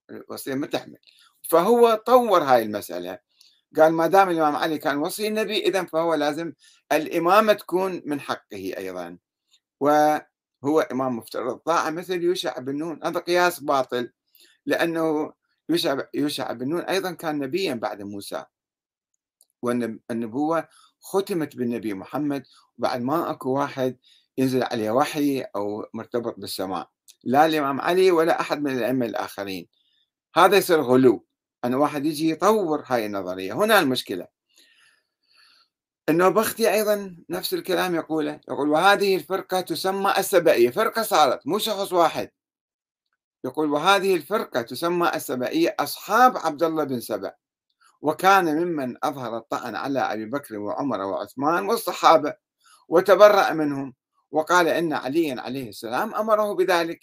الوصية 0.10 0.54
ما 0.54 0.68
تحمل. 0.68 0.98
فهو 1.42 2.04
طور 2.06 2.44
هاي 2.44 2.64
المسألة. 2.64 3.20
قال 3.78 3.94
ما 3.94 4.08
دام 4.08 4.30
الإمام 4.30 4.56
علي 4.56 4.78
كان 4.78 4.98
وصي 4.98 5.28
النبي 5.28 5.58
إذا 5.58 5.84
فهو 5.84 6.14
لازم 6.14 6.54
الإمامة 6.92 7.54
تكون 7.54 8.02
من 8.06 8.20
حقه 8.20 8.74
أيضا. 8.78 9.18
وهو 9.80 10.80
إمام 10.92 11.18
مفترض. 11.18 11.58
طاعة 11.58 11.90
مثل 11.90 12.22
يوشع 12.22 12.60
بن 12.60 12.78
نون 12.78 13.00
هذا 13.04 13.20
قياس 13.20 13.60
باطل. 13.60 14.12
لأنه 14.66 15.34
يوشع 15.70 15.98
يوشع 16.14 16.52
بن 16.52 16.70
نون 16.70 16.82
أيضا 16.82 17.12
كان 17.12 17.40
نبيا 17.40 17.74
بعد 17.74 18.02
موسى. 18.02 18.46
والنبوة 19.62 20.68
ختمت 21.02 21.56
بالنبي 21.56 21.94
محمد 21.94 22.44
وبعد 22.78 23.02
ما 23.02 23.32
أكو 23.32 23.50
واحد 23.50 23.98
ينزل 24.38 24.64
عليه 24.64 24.92
وحي 24.92 25.42
أو 25.42 25.86
مرتبط 25.94 26.40
بالسماء. 26.40 26.90
لا 27.24 27.46
الإمام 27.46 27.82
علي 27.82 28.12
ولا 28.12 28.42
أحد 28.42 28.62
من 28.62 28.78
الأئمة 28.78 29.06
الآخرين. 29.06 29.68
هذا 30.36 30.58
يصير 30.58 30.82
غلو. 30.82 31.26
أن 31.66 31.74
واحد 31.74 32.06
يجي 32.06 32.30
يطور 32.30 32.84
هاي 32.88 33.06
النظرية. 33.06 33.54
هنا 33.54 33.80
المشكلة. 33.80 34.28
النوبختي 36.10 36.74
أيضا 36.74 37.18
نفس 37.30 37.54
الكلام 37.54 37.96
يقوله. 37.96 38.40
يقول 38.50 38.70
وهذه 38.70 39.16
الفرقة 39.16 39.62
تسمى 39.62 40.14
السبائية 40.18 40.70
فرقة 40.70 41.02
صارت 41.02 41.48
مو 41.48 41.60
شخص 41.60 41.94
واحد. 41.94 42.30
يقول 43.46 43.72
وهذه 43.72 44.16
الفرقة 44.16 44.62
تسمى 44.62 45.12
السبائية 45.16 45.76
أصحاب 45.80 46.38
عبد 46.38 46.64
الله 46.64 46.84
بن 46.84 47.00
سبأ 47.00 47.34
وكان 48.02 48.46
ممن 48.58 48.98
أظهر 49.04 49.38
الطعن 49.38 49.76
على 49.76 50.00
أبي 50.00 50.26
بكر 50.26 50.58
وعمر 50.58 51.02
وعثمان 51.02 51.66
والصحابة 51.66 52.34
وتبرأ 52.88 53.54
منهم 53.54 53.94
وقال 54.32 54.68
إن 54.68 54.94
عليا 54.94 55.42
عليه 55.42 55.70
السلام 55.70 56.16
أمره 56.16 56.54
بذلك 56.54 57.00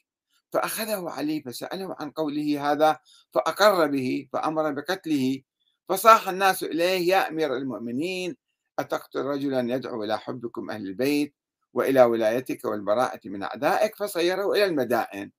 فأخذه 0.53 1.11
علي 1.11 1.43
فسأله 1.43 1.97
عن 2.01 2.11
قوله 2.11 2.73
هذا 2.73 2.99
فأقر 3.35 3.87
به 3.87 4.29
فأمر 4.33 4.71
بقتله 4.73 5.43
فصاح 5.89 6.29
الناس 6.29 6.63
إليه 6.63 7.09
يا 7.09 7.29
أمير 7.29 7.57
المؤمنين 7.57 8.37
أتقتل 8.79 9.21
رجلا 9.25 9.75
يدعو 9.75 10.05
إلى 10.05 10.19
حبكم 10.19 10.71
أهل 10.71 10.87
البيت 10.87 11.35
وإلى 11.75 12.03
ولايتك 12.03 12.65
والبراءة 12.65 13.21
من 13.25 13.43
أعدائك 13.43 13.97
فصيره 13.97 14.53
إلى 14.53 14.65
المدائن. 14.65 15.31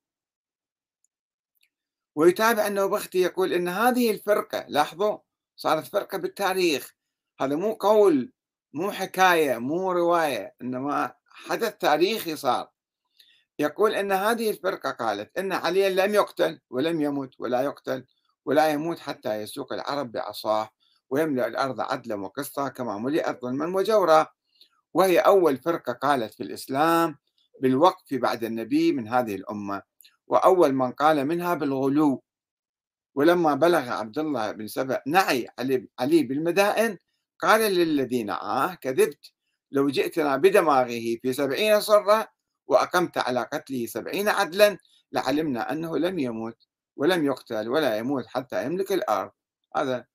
ويتابع 2.15 2.67
النوبختي 2.67 3.21
يقول 3.21 3.53
إن 3.53 3.67
هذه 3.67 4.11
الفرقة 4.11 4.65
لاحظوا؟ 4.67 5.17
صارت 5.55 5.87
فرقة 5.87 6.17
بالتاريخ. 6.17 6.93
هذا 7.41 7.55
مو 7.55 7.73
قول 7.73 8.33
مو 8.73 8.91
حكاية 8.91 9.57
مو 9.57 9.91
رواية 9.91 10.55
إنما 10.61 11.13
حدث 11.27 11.77
تاريخي 11.77 12.35
صار. 12.35 12.69
يقول 13.59 13.95
أن 13.95 14.11
هذه 14.11 14.49
الفرقة 14.49 14.91
قالت 14.91 15.37
أن 15.37 15.51
علي 15.51 15.89
لم 15.95 16.13
يقتل 16.13 16.59
ولم 16.69 17.01
يمت 17.01 17.33
ولا 17.39 17.61
يقتل 17.61 18.05
ولا 18.45 18.69
يموت 18.69 18.99
حتى 18.99 19.41
يسوق 19.41 19.73
العرب 19.73 20.11
بعصاه 20.11 20.69
ويملأ 21.09 21.47
الأرض 21.47 21.81
عدلا 21.81 22.15
وقسطا 22.15 22.67
كما 22.67 22.97
ملئت 22.97 23.41
ظلما 23.41 23.77
وجورا. 23.77 24.27
وهي 24.93 25.19
أول 25.19 25.57
فرقة 25.57 25.93
قالت 25.93 26.33
في 26.33 26.43
الإسلام 26.43 27.17
بالوقف 27.61 28.13
بعد 28.13 28.43
النبي 28.43 28.91
من 28.91 29.07
هذه 29.07 29.35
الأمة. 29.35 29.90
وأول 30.31 30.73
من 30.73 30.91
قال 30.91 31.25
منها 31.27 31.53
بالغلو. 31.53 32.23
ولما 33.15 33.55
بلغ 33.55 33.89
عبد 33.89 34.17
الله 34.19 34.51
بن 34.51 34.67
سبأ 34.67 35.01
نعي 35.07 35.49
علي, 35.99 36.23
بالمدائن 36.23 36.97
قال 37.39 37.61
للذين 37.61 38.29
آه 38.29 38.73
كذبت. 38.75 39.33
لو 39.71 39.89
جئتنا 39.89 40.37
بدماغه 40.37 41.17
في 41.21 41.33
سبعين 41.33 41.81
صرة 41.81 42.27
وأقمت 42.67 43.17
على 43.17 43.41
قتله 43.53 43.85
سبعين 43.85 44.29
عدلا 44.29 44.77
لعلمنا 45.11 45.71
أنه 45.71 45.97
لم 45.97 46.19
يموت 46.19 46.57
ولم 46.97 47.25
يقتل 47.25 47.69
ولا 47.69 47.97
يموت 47.97 48.25
حتى 48.27 48.65
يملك 48.65 48.91
الأرض. 48.91 49.31
هذا 49.75 50.05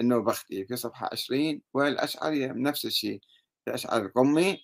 النوبختي 0.00 0.66
في 0.66 0.76
صفحة 0.76 1.08
20 1.12 1.62
والأشعري 1.74 2.46
نفس 2.46 2.86
الشيء 2.86 3.20
الأشعري 3.68 4.02
القمي 4.06 4.60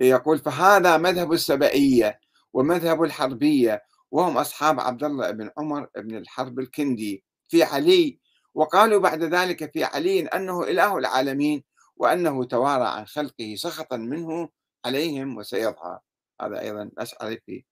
يقول 0.00 0.38
فهذا 0.38 0.96
مذهب 0.96 1.32
السبائية 1.32 2.20
ومذهب 2.52 3.02
الحربية 3.02 3.82
وهم 4.10 4.38
أصحاب 4.38 4.80
عبد 4.80 5.04
الله 5.04 5.30
بن 5.30 5.50
عمر 5.58 5.88
بن 5.96 6.16
الحرب 6.16 6.58
الكندي 6.58 7.24
في 7.48 7.62
علي 7.62 8.18
وقالوا 8.54 9.00
بعد 9.00 9.22
ذلك 9.22 9.72
في 9.72 9.84
علي 9.84 10.26
أنه 10.26 10.62
إله 10.62 10.98
العالمين 10.98 11.64
وأنه 11.96 12.44
توارى 12.44 12.88
عن 12.88 13.06
خلقه 13.06 13.54
سخطا 13.58 13.96
منه 13.96 14.48
عليهم 14.84 15.36
وسيظهر. 15.36 16.00
هذا 16.40 16.60
أيضا 16.60 16.90
أشعري 16.98 17.40
في 17.46 17.64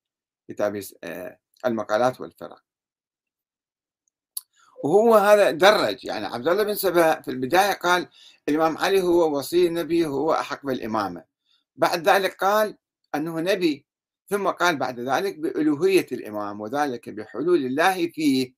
كتاب 0.49 0.83
آه، 1.05 1.38
المقالات 1.66 2.21
والفرق. 2.21 2.62
وهو 4.85 5.14
هذا 5.14 5.51
درج 5.51 6.05
يعني 6.05 6.27
عبد 6.27 6.49
الله 6.49 6.62
بن 6.62 6.75
سبأ 6.75 7.21
في 7.21 7.31
البداية 7.31 7.73
قال 7.73 8.09
الإمام 8.49 8.79
علي 8.79 9.03
هو 9.03 9.38
وصي 9.38 9.66
النبي 9.66 10.07
هو 10.07 10.33
أحق 10.33 10.66
بالإمامة. 10.66 11.25
بعد 11.77 12.09
ذلك 12.09 12.45
قال 12.45 12.79
أنه 13.14 13.40
نبي 13.40 13.87
ثم 14.31 14.49
قال 14.49 14.77
بعد 14.77 15.01
ذلك 15.01 15.38
بألوهية 15.38 16.07
الإمام 16.12 16.61
وذلك 16.61 17.09
بحلول 17.09 17.66
الله 17.66 18.09
فيه. 18.09 18.55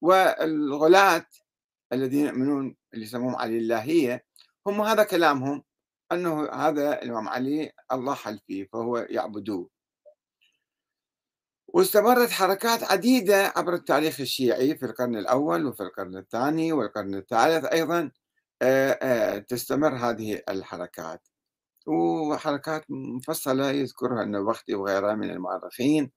والغلاة 0.00 1.26
الذين 1.92 2.26
يؤمنون 2.26 2.76
اللي 2.94 3.04
يسمون 3.04 3.34
علي 3.34 3.58
اللهية 3.58 4.24
هم 4.66 4.80
هذا 4.80 5.02
كلامهم 5.04 5.62
أنه 6.12 6.48
هذا 6.48 7.02
الإمام 7.02 7.28
علي 7.28 7.72
الله 7.92 8.14
حل 8.14 8.40
فيه 8.46 8.68
فهو 8.72 8.98
يعبدوه. 8.98 9.70
واستمرت 11.68 12.30
حركات 12.30 12.82
عديدة 12.84 13.52
عبر 13.56 13.74
التاريخ 13.74 14.20
الشيعي 14.20 14.76
في 14.76 14.86
القرن 14.86 15.16
الأول 15.16 15.66
وفي 15.66 15.82
القرن 15.82 16.16
الثاني 16.16 16.72
والقرن 16.72 17.14
الثالث 17.14 17.64
أيضا 17.64 18.10
تستمر 19.48 19.94
هذه 19.96 20.42
الحركات. 20.48 21.28
وحركات 21.90 22.84
مفصلة 22.88 23.70
يذكرها 23.70 24.22
النبختي 24.22 24.74
وغيرها 24.74 25.14
من 25.14 25.30
المؤرخين 25.30 26.10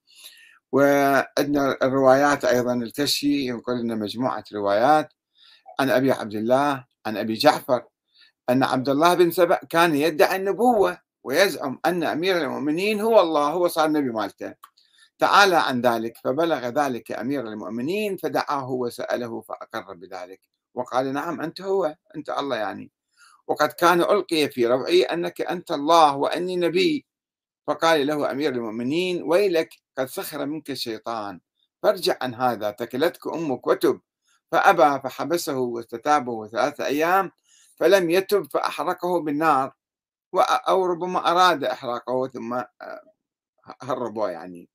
وعندنا 0.72 1.78
الروايات 1.84 2.46
أيضا 2.46 2.74
الكشي 2.74 3.48
ينقل 3.48 3.82
لنا 3.82 3.96
مجموعة 3.96 4.44
روايات 4.54 5.14
عن 5.80 5.90
أبي 5.90 6.12
عبد 6.12 6.36
الله 6.36 6.86
عن 7.06 7.18
أبي 7.18 7.34
جعفر 7.34 7.84
أن 8.50 8.64
عبد 8.64 8.90
الله 8.90 9.14
بن 9.14 9.32
سبأ 9.32 9.60
كان 9.70 9.96
يدعي 9.96 10.36
النبوة 10.36 10.98
ويزعم 11.24 11.80
أن 11.86 12.04
أمير 12.04 12.38
المؤمنين 12.38 13.02
هو 13.02 13.20
الله 13.22 13.50
هو 13.50 13.68
صار 13.68 13.92
نبي 13.92 14.10
مالته. 14.10 14.54
تعالى 15.20 15.56
عن 15.56 15.82
ذلك 15.82 16.18
فبلغ 16.24 16.68
ذلك 16.68 17.12
أمير 17.12 17.48
المؤمنين 17.48 18.18
فدعاه 18.18 18.72
وسأله 18.72 19.42
فأقر 19.42 19.94
بذلك 19.94 20.40
وقال 20.74 21.14
نعم 21.14 21.42
أنت 21.42 21.62
هو 21.62 21.96
أنت 22.16 22.30
الله 22.30 22.56
يعني. 22.56 22.92
وقد 23.48 23.72
كان 23.72 24.02
ألقي 24.02 24.50
في 24.50 24.68
روعي 24.68 25.04
أنك 25.04 25.42
أنت 25.42 25.72
الله 25.72 26.16
وأني 26.16 26.56
نبي. 26.56 27.06
فقال 27.68 28.08
له 28.08 28.32
أمير 28.32 28.52
المؤمنين 28.54 29.24
ويلك 29.24 29.70
قد 29.98 30.06
سخر 30.06 30.46
منك 30.46 30.72
الشيطان. 30.72 31.40
فارجع 31.84 32.18
عن 32.22 32.36
هذا 32.36 32.72
تكلتك 32.72 33.28
أمك 33.28 33.68
وتب. 33.68 34.02
فأبى 34.52 35.02
فحبسه 35.04 35.58
واستتابه 35.58 36.48
ثلاثة 36.48 36.86
أيام 36.86 37.32
فلم 37.76 38.10
يتب 38.10 38.48
فأحرقه 38.52 39.22
بالنار. 39.22 39.74
أو 40.70 40.86
ربما 40.86 41.32
أراد 41.32 41.64
إحراقه 41.64 42.28
ثم 42.28 42.54
آه، 42.54 42.68
هربوه 43.82 44.32
يعني. 44.32 44.70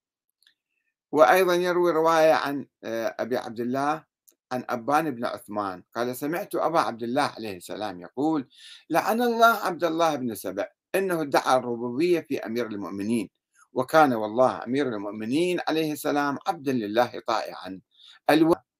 وأيضا 1.12 1.54
يروي 1.54 1.92
رواية 1.92 2.32
عن 2.32 2.66
آه، 2.84 3.16
أبي 3.18 3.36
عبد 3.36 3.60
الله 3.60 4.04
عن 4.52 4.64
أبان 4.68 5.10
بن 5.10 5.24
عثمان 5.24 5.82
قال 5.96 6.16
سمعت 6.16 6.54
أبا 6.54 6.80
عبد 6.80 7.02
الله 7.02 7.22
عليه 7.22 7.56
السلام 7.56 8.00
يقول 8.00 8.48
لعن 8.90 9.22
الله 9.22 9.46
عبد 9.46 9.84
الله 9.84 10.16
بن 10.16 10.34
سبأ 10.34 10.68
إنه 10.94 11.22
ادعى 11.22 11.56
الربوبية 11.56 12.20
في 12.20 12.38
أمير 12.46 12.66
المؤمنين 12.66 13.30
وكان 13.72 14.12
والله 14.12 14.64
أمير 14.64 14.88
المؤمنين 14.88 15.60
عليه 15.68 15.92
السلام 15.92 16.38
عبدا 16.46 16.72
لله 16.72 17.22
طائعا. 17.26 17.80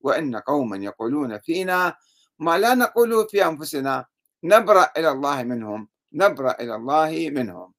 وإن 0.01 0.37
قوما 0.37 0.77
يقولون 0.77 1.39
فينا 1.39 1.97
ما 2.39 2.59
لا 2.59 2.75
نقوله 2.75 3.27
في 3.27 3.47
أنفسنا 3.47 4.07
نبرأ 4.45 4.91
إلى 4.97 5.11
الله 5.11 5.43
منهم 5.43 5.89
نبرأ 6.13 6.57
إلى 6.61 6.75
الله 6.75 7.31
منهم. 7.31 7.75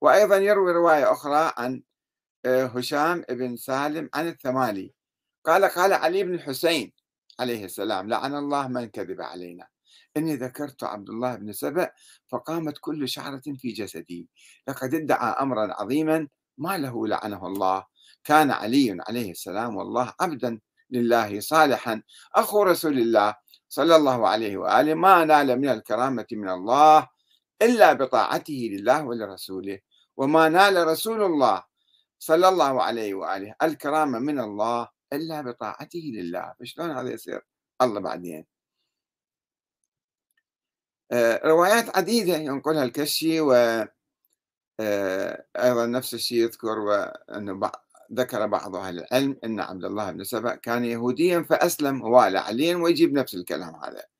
وأيضا 0.00 0.36
يروي 0.36 0.72
رواية 0.72 1.12
أخرى 1.12 1.52
عن 1.56 1.82
آه، 2.44 2.64
هشام 2.66 3.24
بن 3.28 3.56
سالم 3.56 4.10
عن 4.14 4.28
الثمالي. 4.28 4.94
قال 5.46 5.64
قال 5.64 5.92
علي 5.92 6.24
بن 6.24 6.34
الحسين 6.34 6.92
عليه 7.40 7.64
السلام 7.64 8.08
لعن 8.08 8.34
الله 8.34 8.68
من 8.68 8.86
كذب 8.86 9.20
علينا. 9.20 9.66
إني 10.16 10.36
ذكرت 10.36 10.84
عبد 10.84 11.08
الله 11.08 11.34
بن 11.34 11.52
سبأ 11.52 11.90
فقامت 12.28 12.78
كل 12.80 13.08
شعرة 13.08 13.42
في 13.58 13.72
جسدي. 13.72 14.28
لقد 14.68 14.94
ادعى 14.94 15.30
أمرا 15.40 15.74
عظيما 15.82 16.28
ما 16.58 16.78
له 16.78 17.06
لعنه 17.06 17.46
الله. 17.46 17.84
كان 18.24 18.50
علي 18.50 18.96
عليه 19.08 19.30
السلام 19.30 19.76
والله 19.76 20.12
عبدا 20.20 20.60
لله 20.90 21.40
صالحا. 21.40 22.02
أخو 22.34 22.62
رسول 22.62 22.98
الله 22.98 23.34
صلى 23.68 23.96
الله 23.96 24.28
عليه 24.28 24.56
وآله 24.56 24.94
ما 24.94 25.24
نال 25.24 25.60
من 25.60 25.68
الكرامة 25.68 26.26
من 26.32 26.48
الله 26.48 27.08
إلا 27.62 27.92
بطاعته 27.92 28.68
لله 28.72 29.04
ولرسوله. 29.04 29.78
وما 30.16 30.48
نال 30.48 30.86
رسول 30.86 31.22
الله 31.22 31.62
صلى 32.18 32.48
الله 32.48 32.82
عليه 32.82 33.14
وآله 33.14 33.54
الكرامة 33.62 34.18
من 34.18 34.40
الله 34.40 34.95
إلا 35.12 35.40
بطاعته 35.42 36.12
لله. 36.14 36.54
فشلون 36.60 36.90
هذا 36.90 37.10
يصير؟ 37.10 37.42
الله 37.82 38.00
بعدين. 38.00 38.46
آه، 41.12 41.40
روايات 41.44 41.96
عديدة 41.96 42.36
ينقلها 42.36 42.84
الكشي 42.84 43.40
و 43.40 43.52
آه، 44.80 45.44
أيضا 45.56 45.86
نفس 45.86 46.14
الشيء 46.14 46.38
يذكر 46.38 46.78
وأنه 46.78 47.70
ذكر 48.12 48.46
بعض 48.46 48.76
أهل 48.76 48.98
العلم 48.98 49.36
أن 49.44 49.60
عبد 49.60 49.84
الله 49.84 50.10
بن 50.10 50.24
سبأ 50.24 50.54
كان 50.54 50.84
يهوديا 50.84 51.42
فأسلم 51.42 52.02
ووالى 52.02 52.38
عليا 52.38 52.76
ويجيب 52.76 53.12
نفس 53.12 53.34
الكلام 53.34 53.74
هذا. 53.74 54.15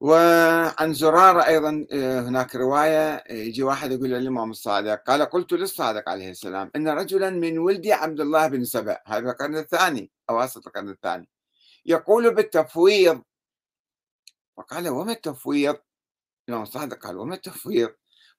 وعن 0.00 0.92
زرارة 0.94 1.46
أيضا 1.46 1.86
آه، 1.92 2.20
هناك 2.20 2.56
رواية 2.56 3.24
يجي 3.30 3.62
واحد 3.62 3.92
يقول 3.92 4.10
للإمام 4.10 4.50
الصادق 4.50 5.02
قال 5.02 5.22
قلت 5.22 5.52
للصادق 5.52 6.08
عليه 6.08 6.30
السلام 6.30 6.70
إن 6.76 6.88
رجلا 6.88 7.30
من 7.30 7.58
ولد 7.58 7.86
عبد 7.86 8.20
الله 8.20 8.46
بن 8.46 8.64
سبأ. 8.64 8.98
هذا 9.06 9.30
القرن 9.30 9.56
الثاني 9.56 10.10
أواسط 10.30 10.66
القرن 10.66 10.88
الثاني. 10.88 11.28
يقول 11.86 12.34
بالتفويض 12.34 13.22
فقال 14.56 14.88
وما 14.88 15.12
التفويض؟ 15.12 15.76
الإمام 16.48 16.62
الصادق 16.62 17.06
قال 17.06 17.16
وما 17.16 17.34
التفويض؟ 17.34 17.90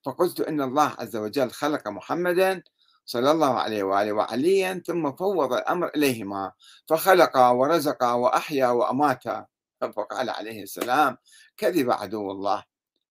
فقلت 0.04 0.40
إن 0.40 0.60
الله 0.60 0.94
عز 0.98 1.16
وجل 1.16 1.50
خلق 1.50 1.88
محمدا 1.88 2.62
صلى 3.04 3.30
الله 3.30 3.58
عليه 3.58 3.82
وآله 3.82 4.12
وعليا 4.12 4.82
ثم 4.86 5.12
فوض 5.12 5.52
الأمر 5.52 5.88
إليهما 5.96 6.52
فخلق 6.88 7.36
ورزق 7.36 8.04
وأحيا 8.04 8.68
وأمات 8.68 9.22
فقال 9.80 10.30
عليه 10.30 10.62
السلام 10.62 11.16
كذب 11.58 11.90
عدو 11.90 12.30
الله. 12.30 12.64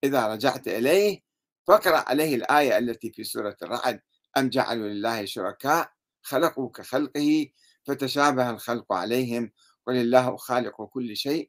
إذا 0.03 0.27
رجعت 0.27 0.67
إليه 0.67 1.21
فاقرأ 1.67 2.09
عليه 2.09 2.35
الآية 2.35 2.77
التي 2.77 3.11
في 3.11 3.23
سورة 3.23 3.57
الرعد 3.63 4.01
أم 4.37 4.49
جعلوا 4.49 4.87
لله 4.87 5.25
شركاء؟ 5.25 5.91
خلقوا 6.21 6.69
كخلقه 6.71 7.47
فتشابه 7.85 8.49
الخلق 8.49 8.93
عليهم 8.93 9.51
قل 9.87 9.95
الله 9.95 10.37
خالق 10.37 10.83
كل 10.85 11.15
شيء 11.17 11.47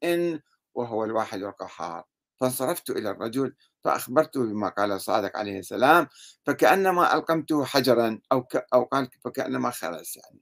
وهو 0.74 1.04
الواحد 1.04 1.42
القهار. 1.42 2.04
فانصرفت 2.40 2.90
إلى 2.90 3.11
الرجل 3.11 3.54
فأخبرته 3.84 4.44
بما 4.44 4.68
قال 4.68 4.92
الصادق 4.92 5.37
عليه 5.37 5.58
السلام 5.58 6.08
فكأنما 6.46 7.14
ألقمته 7.14 7.64
حجرا 7.64 8.20
أو 8.32 8.42
ك... 8.42 8.66
أو 8.74 8.84
قال 8.84 9.08
فكأنما 9.24 9.70
خرس 9.70 10.16
يعني. 10.16 10.40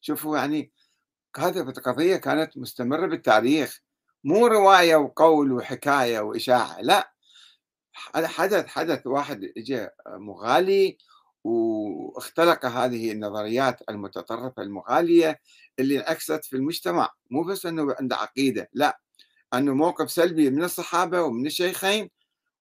شوفوا 0.00 0.38
يعني 0.38 0.72
هذه 1.36 1.60
القضية 1.60 2.16
كانت 2.16 2.58
مستمرة 2.58 3.06
بالتاريخ. 3.06 3.80
مو 4.24 4.46
رواية 4.46 4.96
وقول 4.96 5.52
وحكاية 5.52 6.20
وإشاعة 6.20 6.80
لا. 6.80 7.12
حدث 8.04 8.66
حدث 8.66 9.06
واحد 9.06 9.52
اجى 9.56 9.88
مغالي 10.08 10.98
واختلق 11.44 12.66
هذه 12.66 13.12
النظريات 13.12 13.80
المتطرفة 13.90 14.62
المغالية 14.62 15.40
اللي 15.78 15.96
انعكست 15.98 16.44
في 16.44 16.56
المجتمع. 16.56 17.10
مو 17.30 17.42
بس 17.44 17.66
أنه 17.66 17.94
عنده 18.00 18.16
عقيدة 18.16 18.68
لا. 18.72 19.00
أنه 19.54 19.74
موقف 19.74 20.10
سلبي 20.10 20.50
من 20.50 20.64
الصحابة 20.64 21.22
ومن 21.22 21.46
الشيخين 21.46 22.10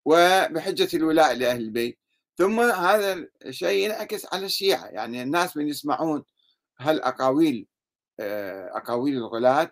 وبحجة 0.06 0.98
الولاء 0.98 1.34
لأهل 1.34 1.62
البيت. 1.62 2.00
ثم 2.38 2.60
هذا 2.60 3.28
الشيء 3.46 3.86
ينعكس 3.86 4.34
على 4.34 4.46
الشيعة. 4.46 4.86
يعني 4.86 5.24
الناس 5.24 5.58
من 5.58 5.68
يسمعون 5.68 6.24
هالأقاويل 6.80 7.68
آه، 8.20 8.78
أقاويل 8.78 9.18
الغلاة 9.18 9.72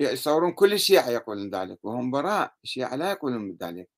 يصورون 0.00 0.52
كل 0.52 0.72
الشيعة 0.72 1.10
يقولون 1.10 1.50
ذلك 1.54 1.78
وهم 1.84 2.10
براء 2.10 2.54
الشيعة 2.64 2.96
لا 2.96 3.10
يقولون 3.10 3.58
ذلك. 3.62 3.88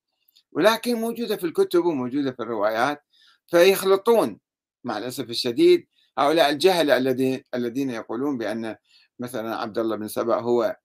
ولكن 0.52 0.94
موجودة 0.94 1.36
في 1.36 1.44
الكتب 1.46 1.84
وموجودة 1.84 2.32
في 2.32 2.42
الروايات 2.42 3.04
فيخلطون 3.46 4.40
مع 4.84 4.98
الأسف 4.98 5.30
الشديد 5.30 5.86
هؤلاء 6.18 6.50
الجهلة 6.50 6.96
الذين 6.96 7.44
الذين 7.54 7.90
يقولون 7.90 8.38
بأن 8.38 8.76
مثلا 9.18 9.56
عبد 9.56 9.78
الله 9.78 9.96
بن 9.96 10.08
سبأ 10.08 10.36
هو 10.40 10.76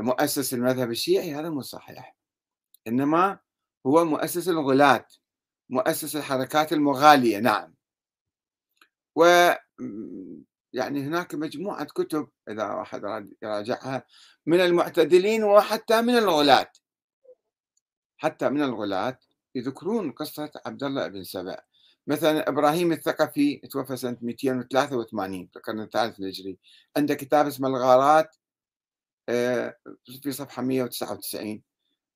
مؤسس 0.00 0.54
المذهب 0.54 0.90
الشيعي. 0.90 1.34
هذا 1.34 1.50
مو 1.50 1.62
صحيح 1.62 2.16
إنما 2.86 3.38
هو 3.86 4.04
مؤسس 4.04 4.48
الغلاة 4.48 5.06
مؤسس 5.70 6.16
الحركات 6.16 6.72
المغالية. 6.72 7.38
نعم. 7.38 7.74
و 9.16 9.50
يعني 10.74 11.02
هناك 11.02 11.34
مجموعة 11.34 11.84
كتب 11.84 12.28
إذا 12.48 12.72
واحد 12.72 13.02
يراجعها 13.42 14.04
من 14.46 14.60
المعتدلين 14.60 15.44
وحتى 15.44 16.02
من 16.02 16.18
الغلاة. 16.18 16.72
حتى 18.18 18.50
من 18.50 18.62
الغلاة 18.62 19.18
يذكرون 19.54 20.12
قصة 20.12 20.50
عبد 20.66 20.84
الله 20.84 21.08
بن 21.08 21.24
سبأ. 21.24 21.60
مثلا 22.06 22.48
إبراهيم 22.48 22.92
الثقفي 22.92 23.56
توفى 23.56 23.96
سنة 23.96 24.16
283 24.22 25.46
في 25.46 25.56
القرن 25.56 25.80
الثالث 25.80 26.20
الهجري. 26.20 26.58
عنده 26.96 27.14
كتاب 27.14 27.46
اسمه 27.46 27.68
الغارات 27.68 28.36
آه، 29.28 29.76
في 30.22 30.32
صفحة 30.32 30.62
199 30.62 31.62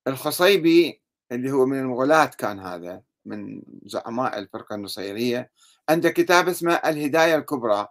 الخصيبي 0.07 1.01
اللي 1.31 1.51
هو 1.51 1.65
من 1.65 1.79
الغلاة 1.79 2.25
كان 2.25 2.59
هذا 2.59 3.01
من 3.25 3.61
زعماء 3.85 4.39
الفرقة 4.39 4.75
النصيرية. 4.75 5.51
عنده 5.89 6.09
كتاب 6.09 6.47
اسمه 6.49 6.73
الهداية 6.73 7.35
الكبرى. 7.35 7.87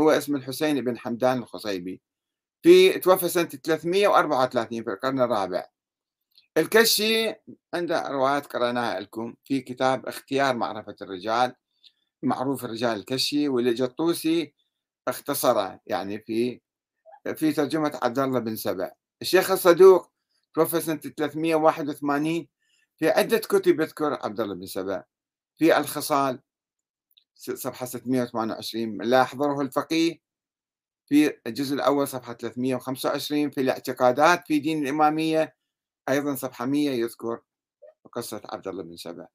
هو 0.00 0.10
اسم 0.10 0.36
الحسين 0.36 0.80
بن 0.84 0.98
حمدان 0.98 1.38
الخصيبي. 1.38 2.00
في 2.62 2.98
توفى 2.98 3.28
سنة 3.28 3.44
334 3.44 4.82
في 4.84 4.90
القرن 4.90 5.20
الرابع. 5.20 5.66
الكشي 6.58 7.34
عنده 7.74 8.08
روايات 8.08 8.46
قرأناها 8.46 9.00
لكم 9.00 9.34
في 9.44 9.60
كتاب 9.60 10.06
اختيار 10.06 10.56
معرفة 10.56 10.96
الرجال 11.02 11.54
معروف 12.22 12.64
الرجال 12.64 12.98
الكشي 12.98 13.48
والجطوسي 13.48 14.54
اختصره 15.08 15.80
يعني 15.86 16.18
في 16.18 16.60
في 17.36 17.52
ترجمة 17.52 17.98
عبد 18.02 18.18
الله 18.18 18.38
بن 18.38 18.56
سبع 18.56 18.90
الشيخ 19.22 19.50
الصدوق 19.50 20.10
توفى 20.54 20.80
سنة 20.80 20.96
381 20.96 22.46
في 22.96 23.08
عدة 23.08 23.38
كتب 23.38 23.80
يذكر 23.80 24.18
عبد 24.22 24.40
الله 24.40 24.54
بن 24.54 24.66
سبع 24.66 25.04
في 25.58 25.78
الخصال 25.78 26.40
صفحة 27.36 27.86
628 27.86 29.02
لا 29.02 29.20
يحضره 29.20 29.60
الفقيه 29.60 30.20
في 31.06 31.40
الجزء 31.46 31.74
الأول 31.74 32.08
صفحة 32.08 32.34
325 32.34 33.50
في 33.50 33.60
الاعتقادات 33.60 34.46
في 34.46 34.58
دين 34.58 34.82
الإمامية 34.82 35.56
أيضا 36.08 36.34
صفحة 36.34 36.66
100 36.66 36.90
يذكر 36.90 37.40
قصة 38.12 38.42
عبد 38.44 38.68
الله 38.68 38.82
بن 38.82 38.96
سبع 38.96 39.26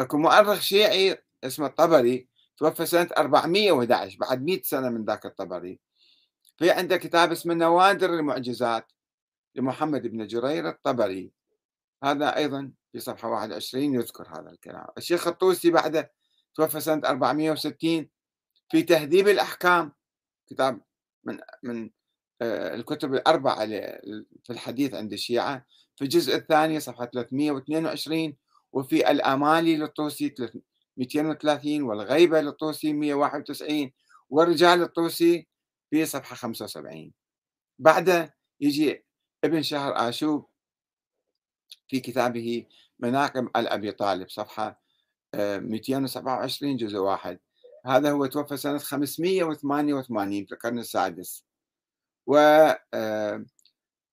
أكو 0.00 0.18
مؤرخ 0.18 0.60
شيعي 0.60 1.18
اسمه 1.44 1.66
الطبري 1.66 2.28
توفى 2.60 2.86
سنة 2.86 3.08
411 3.18 4.18
بعد 4.18 4.42
100 4.42 4.62
سنة 4.62 4.88
من 4.88 5.04
ذاك 5.04 5.26
الطبري. 5.26 5.80
في 6.58 6.70
عنده 6.70 6.96
كتاب 6.96 7.32
اسمه 7.32 7.54
نوادر 7.54 8.14
المعجزات 8.14 8.92
لمحمد 9.54 10.06
بن 10.06 10.26
جرير 10.26 10.68
الطبري. 10.68 11.32
هذا 12.04 12.36
أيضا 12.36 12.72
في 12.92 13.00
صفحة 13.00 13.28
21 13.28 13.94
يذكر 13.94 14.28
هذا 14.28 14.50
الكلام. 14.50 14.86
الشيخ 14.98 15.26
الطوسي 15.26 15.70
بعده 15.70 16.12
توفى 16.60 16.80
سنة 16.80 17.08
460 17.08 18.08
في 18.70 18.82
تهذيب 18.82 19.28
الأحكام. 19.28 19.92
كتاب 20.46 20.80
من 21.24 21.38
من 21.62 21.90
آه، 22.42 22.74
الكتب 22.74 23.14
الأربعة 23.14 23.66
في 24.44 24.50
الحديث 24.50 24.94
عند 24.94 25.12
الشيعة. 25.12 25.66
في 25.96 26.04
الجزء 26.04 26.36
الثاني 26.36 26.80
صفحة 26.80 27.04
322 27.06 28.36
وفي 28.72 29.10
الآمالي 29.10 29.76
للطوسي 29.76 30.34
230 30.96 31.82
والغيبة 31.82 32.40
للطوسي 32.40 32.92
191 32.92 33.92
ورجال 34.30 34.82
الطوسي 34.82 35.46
في 35.90 36.06
صفحة 36.06 36.36
75 36.36 37.12
بعد 37.78 38.32
يجي 38.60 39.04
ابن 39.44 39.62
شهر 39.62 40.08
آشوب 40.08 40.46
في 41.88 42.00
كتابه 42.00 42.66
مناقب 42.98 43.50
أبي 43.56 43.92
طالب 43.92 44.28
صفحة 44.28 44.79
227 45.34 46.72
آه، 46.72 46.76
جزء 46.76 46.98
واحد. 46.98 47.38
هذا 47.86 48.10
هو 48.10 48.26
توفى 48.26 48.56
سنة 48.56 48.78
588 48.78 50.46
في 50.46 50.52
القرن 50.52 50.78
السادس. 50.78 51.44
و 52.26 52.36
آه، 52.94 53.44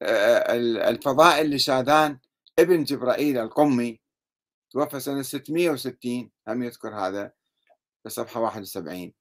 آه، 0.02 0.54
الفضائل 0.90 1.56
لشاذان 1.56 2.20
ابن 2.60 2.84
جبرائيل 2.84 3.38
القمي 3.38 4.00
توفى 4.72 5.00
سنة 5.00 5.22
660 5.22 6.32
هم 6.48 6.64
يذكر 6.64 6.96
هذا 6.96 7.32
في 8.04 8.10
صفحة 8.10 8.42
71 8.42 9.14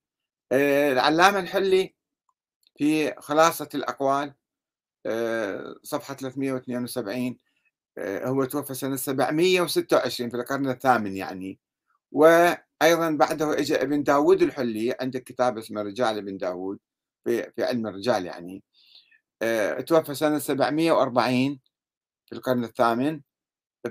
العلامة 0.53 1.39
الحلي 1.41 1.95
في 2.79 3.15
خلاصة 3.21 3.69
الأقوال 3.75 4.35
صفحة 5.83 6.15
372 6.15 7.37
هو 7.99 8.45
توفى 8.45 8.75
سنة 8.75 8.97
726 8.97 10.31
في 10.31 10.37
القرن 10.37 10.69
الثامن 10.71 11.17
يعني. 11.17 11.59
وأيضا 12.13 13.11
بعده 13.11 13.59
اجى 13.59 13.83
ابن 13.83 14.03
داود 14.03 14.43
الحلي 14.43 14.97
عنده 15.01 15.19
كتاب 15.19 15.59
اسمه 15.59 15.83
رجال 15.83 16.19
ابن 16.19 16.37
داود 16.37 16.79
في, 17.25 17.53
في 17.53 17.65
علم 17.65 17.87
الرجال 17.87 18.27
يعني. 18.27 18.63
آه، 19.43 19.81
توفى 19.81 20.15
سنة 20.15 20.39
740 20.39 21.61
في 22.27 22.35
القرن 22.35 22.65
الثامن 22.65 23.21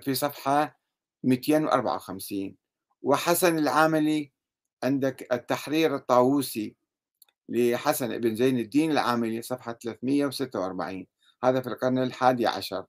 في 0.01 0.15
صفحة 0.15 0.79
254 1.23 2.55
وحسن 3.01 3.57
العاملي 3.57 4.31
عندك 4.83 5.33
التحرير 5.33 5.95
الطاووسي 5.95 6.75
لحسن 7.49 8.17
بن 8.17 8.35
زين 8.35 8.59
الدين 8.59 8.91
العاملي 8.91 9.41
صفحة 9.41 9.73
346 9.73 11.07
هذا 11.43 11.61
في 11.61 11.67
القرن 11.67 11.97
الحادي 11.97 12.47
عشر. 12.47 12.85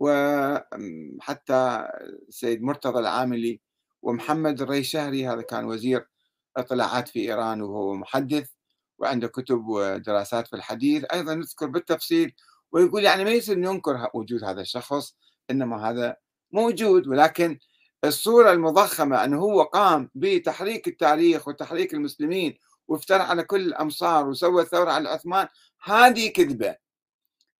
وحتى 0.00 1.88
السيد 2.28 2.62
مرتضى 2.62 2.98
العاملي 2.98 3.60
ومحمد 4.02 4.62
الريشهري 4.62 5.26
هذا 5.28 5.42
كان 5.42 5.64
وزير 5.64 6.08
اطلاعات 6.56 7.08
في 7.08 7.20
إيران 7.20 7.62
وهو 7.62 7.94
محدث 7.94 8.50
وعنده 8.98 9.28
كتب 9.28 9.66
ودراسات 9.66 10.48
في 10.48 10.56
الحديث. 10.56 11.04
أيضا 11.12 11.34
نذكر 11.34 11.66
بالتفصيل 11.66 12.34
ويقول 12.72 13.04
يعني 13.04 13.24
ما 13.24 13.30
يصير 13.30 13.58
ننكر 13.58 14.10
وجود 14.14 14.44
هذا 14.44 14.60
الشخص 14.60 15.16
إنما 15.50 15.90
هذا 15.90 16.16
موجود 16.52 17.08
ولكن 17.08 17.58
الصورة 18.04 18.52
المضخمة 18.52 19.24
أنه 19.24 19.38
هو 19.38 19.62
قام 19.62 20.10
بتحريك 20.14 20.88
التاريخ 20.88 21.48
وتحريك 21.48 21.94
المسلمين 21.94 22.58
وافترى 22.88 23.22
على 23.22 23.42
كل 23.42 23.60
الأمصار 23.60 24.28
وسوى 24.28 24.64
ثورة 24.64 24.90
على 24.90 25.08
عثمان 25.08 25.48
هذه 25.82 26.28
كذبة. 26.32 26.76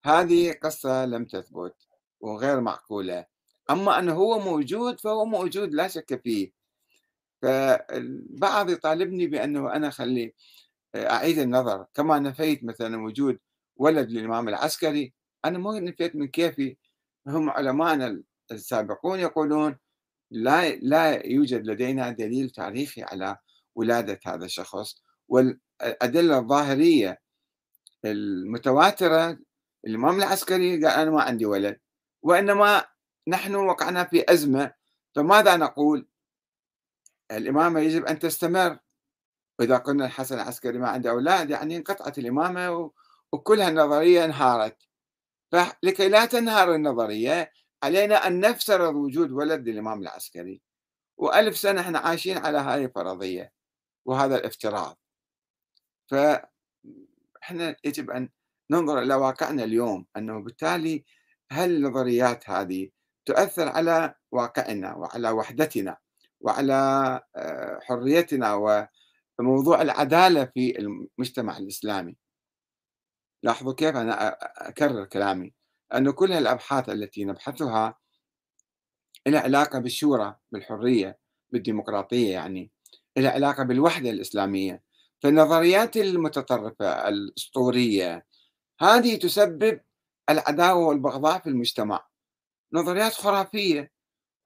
هذه 0.05 0.53
قصة 0.53 1.07
لم 1.07 1.25
تثبت 1.25 1.75
وغير 2.21 2.61
معقولة. 2.61 3.27
أما 3.71 3.99
أنه 3.99 4.15
هو 4.15 4.39
موجود 4.39 5.01
فهو 5.01 5.25
موجود 5.25 5.75
لا 5.75 5.89
شك 5.89 6.21
فيه. 6.23 6.53
فالبعض 7.43 8.71
يطالبني 8.71 9.27
بأنه 9.27 9.73
أنا 9.73 9.91
خلي 9.91 10.35
أعيد 10.97 11.39
النظر. 11.39 11.87
كما 11.95 12.19
نفيت 12.19 12.65
مثلا 12.65 13.03
وجود 13.05 13.39
ولد 13.77 14.11
للإمام 14.11 14.49
العسكري 14.49 15.13
أنا 15.45 15.59
مو 15.59 15.73
نفيت 15.73 16.17
من 16.17 16.29
كيفي. 16.29 16.77
هم 17.27 17.51
علماءنا 17.51 18.23
السابقون 18.53 19.21
يقولون 19.21 19.77
لا 20.31 20.69
لا 20.75 21.27
يوجد 21.27 21.67
لدينا 21.67 22.11
دليل 22.11 22.51
تاريخي 22.51 23.03
على 23.03 23.37
ولادة 23.75 24.21
هذا 24.27 24.45
الشخص 24.45 25.03
والأدلة 25.29 26.39
الظاهرية 26.39 27.21
المتواترة 28.05 29.39
الإمام 29.87 30.19
العسكري 30.19 30.85
قال 30.85 30.95
أنا 30.95 31.11
ما 31.11 31.23
عندي 31.23 31.47
ولد 31.47 31.81
وإنما 32.23 32.85
نحن 33.29 33.55
وقعنا 33.55 34.05
في 34.05 34.33
أزمة. 34.33 34.73
فماذا 35.17 35.57
نقول؟ 35.57 36.09
الإمامة 37.31 37.81
يجب 37.81 38.05
أن 38.05 38.19
تستمر. 38.19 38.79
وإذا 39.59 39.77
قلنا 39.77 40.07
الحسن 40.07 40.35
العسكري 40.35 40.79
ما 40.79 40.89
عنده 40.89 41.11
أولاد 41.11 41.51
يعني 41.51 41.77
انقطعت 41.77 42.19
الإمامة 42.19 42.91
وكل 43.33 43.61
هالنظرية 43.61 44.25
انهارت. 44.25 44.77
فلكي 45.53 46.09
لا 46.09 46.27
تنهار 46.27 46.75
النظرية 46.75 47.53
علينا 47.83 48.27
أن 48.27 48.41
نفترض 48.41 48.95
وجود 48.95 49.31
ولد 49.33 49.69
للإمام 49.69 50.03
العسكري. 50.03 50.63
وألف 51.17 51.57
سنة 51.57 51.81
إحنا 51.81 51.99
عايشين 51.99 52.39
على 52.39 52.59
هذه 52.59 52.85
الفرضية 52.85 53.53
وهذا 54.07 54.37
الافتراض. 54.37 54.99
فإحنا 56.11 57.77
يجب 57.85 58.11
أن 58.11 58.29
ننظر 58.71 58.99
إلى 59.03 59.15
واقعنا 59.15 59.65
اليوم 59.65 60.07
أنه 60.17 60.41
بالتالي 60.43 61.05
هل 61.53 61.71
النظريات 61.77 62.51
هذه 62.51 62.91
تؤثر 63.27 63.69
على 63.69 64.15
واقعنا 64.33 64.95
وعلى 64.95 65.31
وحدتنا 65.31 65.97
وعلى 66.41 66.75
آه، 67.37 67.79
حريتنا 67.83 68.55
وموضوع 69.39 69.83
العدالة 69.83 70.45
في 70.45 70.79
المجتمع 70.79 71.57
الإسلامي؟ 71.59 72.17
لاحظوا 73.43 73.75
كيف 73.75 73.97
أنا 73.97 74.37
أكرر 74.69 75.05
كلامي. 75.05 75.55
أن 75.95 76.11
كل 76.11 76.33
الأبحاث 76.33 76.89
التي 76.89 77.25
نبحثها 77.25 77.99
لها 79.27 79.41
علاقة 79.41 79.79
بالشورى 79.79 80.37
بالحرية 80.53 81.19
بالديمقراطية 81.51 82.33
يعني 82.33 82.71
لها 83.17 83.31
علاقة 83.31 83.63
بالوحدة 83.63 84.11
الإسلامية. 84.11 84.83
فالنظريات 85.23 85.97
المتطرفة 85.97 87.09
الأسطورية 87.09 88.27
هذه 88.81 89.17
تسبب 89.17 89.81
العداوة 90.31 90.87
والبغضاء 90.87 91.39
في 91.39 91.49
المجتمع. 91.49 92.07
نظريات 92.73 93.13
خرافية 93.13 93.93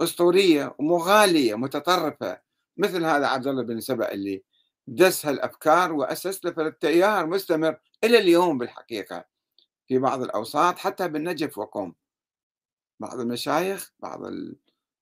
أسطورية 0.00 0.74
ومغالية 0.78 1.54
متطرفة 1.54 2.40
مثل 2.76 3.04
هذا 3.04 3.26
عبد 3.26 3.46
الله 3.46 3.62
بن 3.62 3.80
سبأ 3.80 4.12
اللي 4.12 4.44
دس 4.86 5.26
هالأفكار 5.26 5.92
وأسس 5.92 6.44
له 6.44 6.70
تيار 6.80 7.26
مستمر 7.26 7.78
إلى 8.04 8.18
اليوم 8.18 8.58
بالحقيقة. 8.58 9.24
في 9.88 9.98
بعض 9.98 10.22
الأوساط 10.22 10.78
حتى 10.78 11.08
بالنجف 11.08 11.58
وقوم. 11.58 11.94
بعض 13.00 13.20
المشايخ 13.20 13.92
بعض 13.98 14.20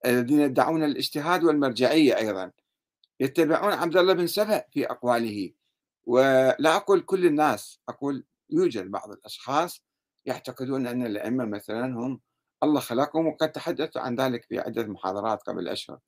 الذين 0.07 0.41
يدعون 0.41 0.85
الاجتهاد 0.85 1.45
والمرجعية 1.45 2.17
أيضا. 2.17 2.51
يتبعون 3.21 3.73
عبد 3.73 3.97
الله 3.97 4.13
بن 4.13 4.27
سبأ 4.27 4.65
في 4.73 4.91
أقواله. 4.91 5.53
ولا 6.05 6.77
أقول 6.77 7.01
كل 7.01 7.27
الناس 7.27 7.81
أقول 7.89 8.25
يوجد 8.51 8.91
بعض 8.91 9.11
الأشخاص 9.11 9.83
يعتقدون 10.27 10.87
أن 10.87 11.07
الأئمة 11.07 11.45
مثلا 11.45 11.87
هم 11.87 12.21
الله 12.63 12.81
خلقهم 12.81 13.27
وقد 13.27 13.53
تحدثت 13.53 13.97
عن 13.97 14.17
ذلك 14.17 14.45
في 14.45 14.59
عدة 14.59 14.87
محاضرات 14.87 15.43
قبل 15.43 15.69
أشهر. 15.69 15.99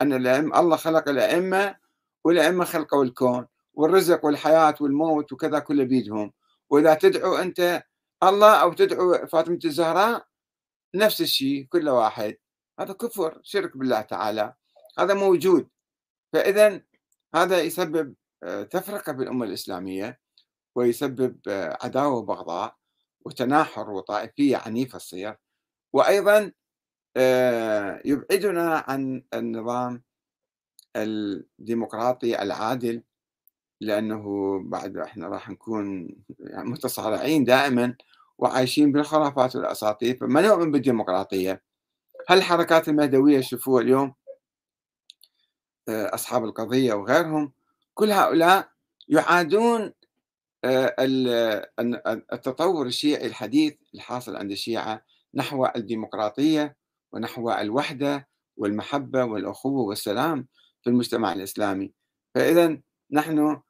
أن 0.00 0.12
الأئمة 0.12 0.60
الله 0.60 0.76
خلق 0.76 1.08
الأئمة 1.08 1.76
والأئمة 2.24 2.64
خلقوا 2.64 3.04
الكون 3.04 3.46
والرزق 3.74 4.24
والحياة 4.24 4.74
والموت 4.80 5.32
وكذا 5.32 5.58
كله 5.58 5.84
بيدهم. 5.84 6.32
وإذا 6.70 6.94
تدعو 6.94 7.36
أنت 7.36 7.82
الله 8.22 8.54
أو 8.62 8.72
تدعو 8.72 9.26
فاطمة 9.26 9.58
الزهراء 9.64 10.26
نفس 10.94 11.20
الشيء 11.20 11.66
كل 11.70 11.88
واحد. 11.88 12.36
هذا 12.80 12.92
كفر 12.92 13.40
شرك 13.42 13.76
بالله 13.76 14.00
تعالى. 14.00 14.54
هذا 14.98 15.14
موجود. 15.14 15.68
فإذا 16.32 16.82
هذا 17.34 17.60
يسبب 17.60 18.14
آه، 18.42 18.62
تفرقة 18.62 19.12
بالأمة 19.12 19.46
الإسلامية 19.46 20.20
ويسبب 20.74 21.38
آه، 21.48 21.78
عداوة 21.82 22.14
وبغضاء 22.16 22.76
وتناحر 23.24 23.90
وطائفية 23.90 24.56
عنيفة 24.56 24.98
تصير. 24.98 25.36
وأيضا 25.92 26.52
آه، 27.16 28.02
يبعدنا 28.04 28.84
عن 28.88 29.24
النظام 29.34 30.02
الديمقراطي 30.96 32.42
العادل 32.42 33.02
لأنه 33.80 34.24
بعد 34.64 34.96
إحنا 34.96 35.28
راح 35.28 35.50
نكون 35.50 36.16
متصارعين 36.40 37.44
دائما. 37.44 37.96
وعايشين 38.42 38.92
بالخرافات 38.92 39.56
والأساطير 39.56 40.16
فما 40.16 40.40
نؤمن 40.40 40.70
بالديمقراطية 40.70 41.62
هل 42.28 42.38
الحركات 42.38 42.88
المهدوية 42.88 43.40
شوفوها 43.40 43.82
اليوم؟ 43.82 44.14
آه، 45.88 46.14
أصحاب 46.14 46.44
القضية 46.44 46.94
وغيرهم 46.94 47.52
كل 47.94 48.10
هؤلاء 48.10 48.68
يعادون 49.08 49.92
آه، 50.64 50.94
التطور 52.32 52.86
الشيعي 52.86 53.26
الحديث 53.26 53.74
الحاصل 53.94 54.36
عند 54.36 54.50
الشيعة 54.50 55.04
نحو 55.34 55.66
الديمقراطية 55.76 56.76
ونحو 57.12 57.50
الوحدة 57.50 58.28
والمحبة 58.56 59.24
والأخوة 59.24 59.82
والسلام 59.82 60.48
في 60.82 60.90
المجتمع 60.90 61.32
الإسلامي. 61.32 61.92
فإذا 62.34 62.78
نحن 63.12 63.60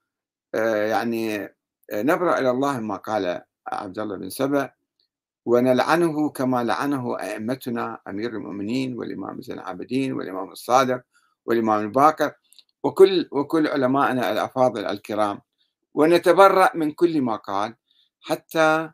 آه، 0.55 0.87
يعني 0.87 1.49
نبرأ 1.93 2.39
إلى 2.39 2.51
الله 2.51 2.81
ما 2.81 2.97
قال 2.97 3.43
عبد 3.68 3.98
الله 3.98 4.16
بن 4.16 4.31
سبأ 4.31 4.70
ونلعنه 5.46 6.31
كما 6.31 6.64
لعنه 6.64 7.18
أئمتنا 7.20 8.01
أمير 8.09 8.31
المؤمنين 8.31 8.98
والإمام 8.98 9.42
زين 9.42 9.59
العابدين 9.59 10.12
والإمام 10.12 10.51
الصادق 10.53 11.03
والإمام 11.46 11.81
الباقر 11.81 12.33
وكل 12.83 13.29
وكل 13.33 13.66
علمائنا 13.66 14.33
الأفاضل 14.33 14.85
الكرام. 14.85 15.40
ونتبرأ 15.94 16.77
من 16.77 16.92
كل 16.92 17.22
ما 17.22 17.37
قال 17.37 17.75
حتى 18.20 18.90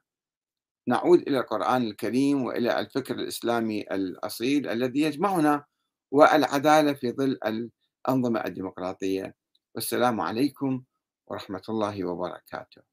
نعود 0.86 1.20
إلى 1.20 1.38
القرآن 1.38 1.82
الكريم 1.82 2.44
وإلى 2.44 2.80
الفكر 2.80 3.14
الإسلامي 3.14 3.80
الأصيل 3.80 4.68
الذي 4.68 5.00
يجمعنا 5.00 5.64
والعدالة 6.10 6.92
في 6.92 7.12
ظل 7.12 7.38
الأنظمة 7.46 8.44
الديمقراطية. 8.44 9.34
والسلام 9.74 10.20
عليكم 10.20 10.82
ورحمة 11.26 11.62
الله 11.68 12.04
وبركاته. 12.04 12.87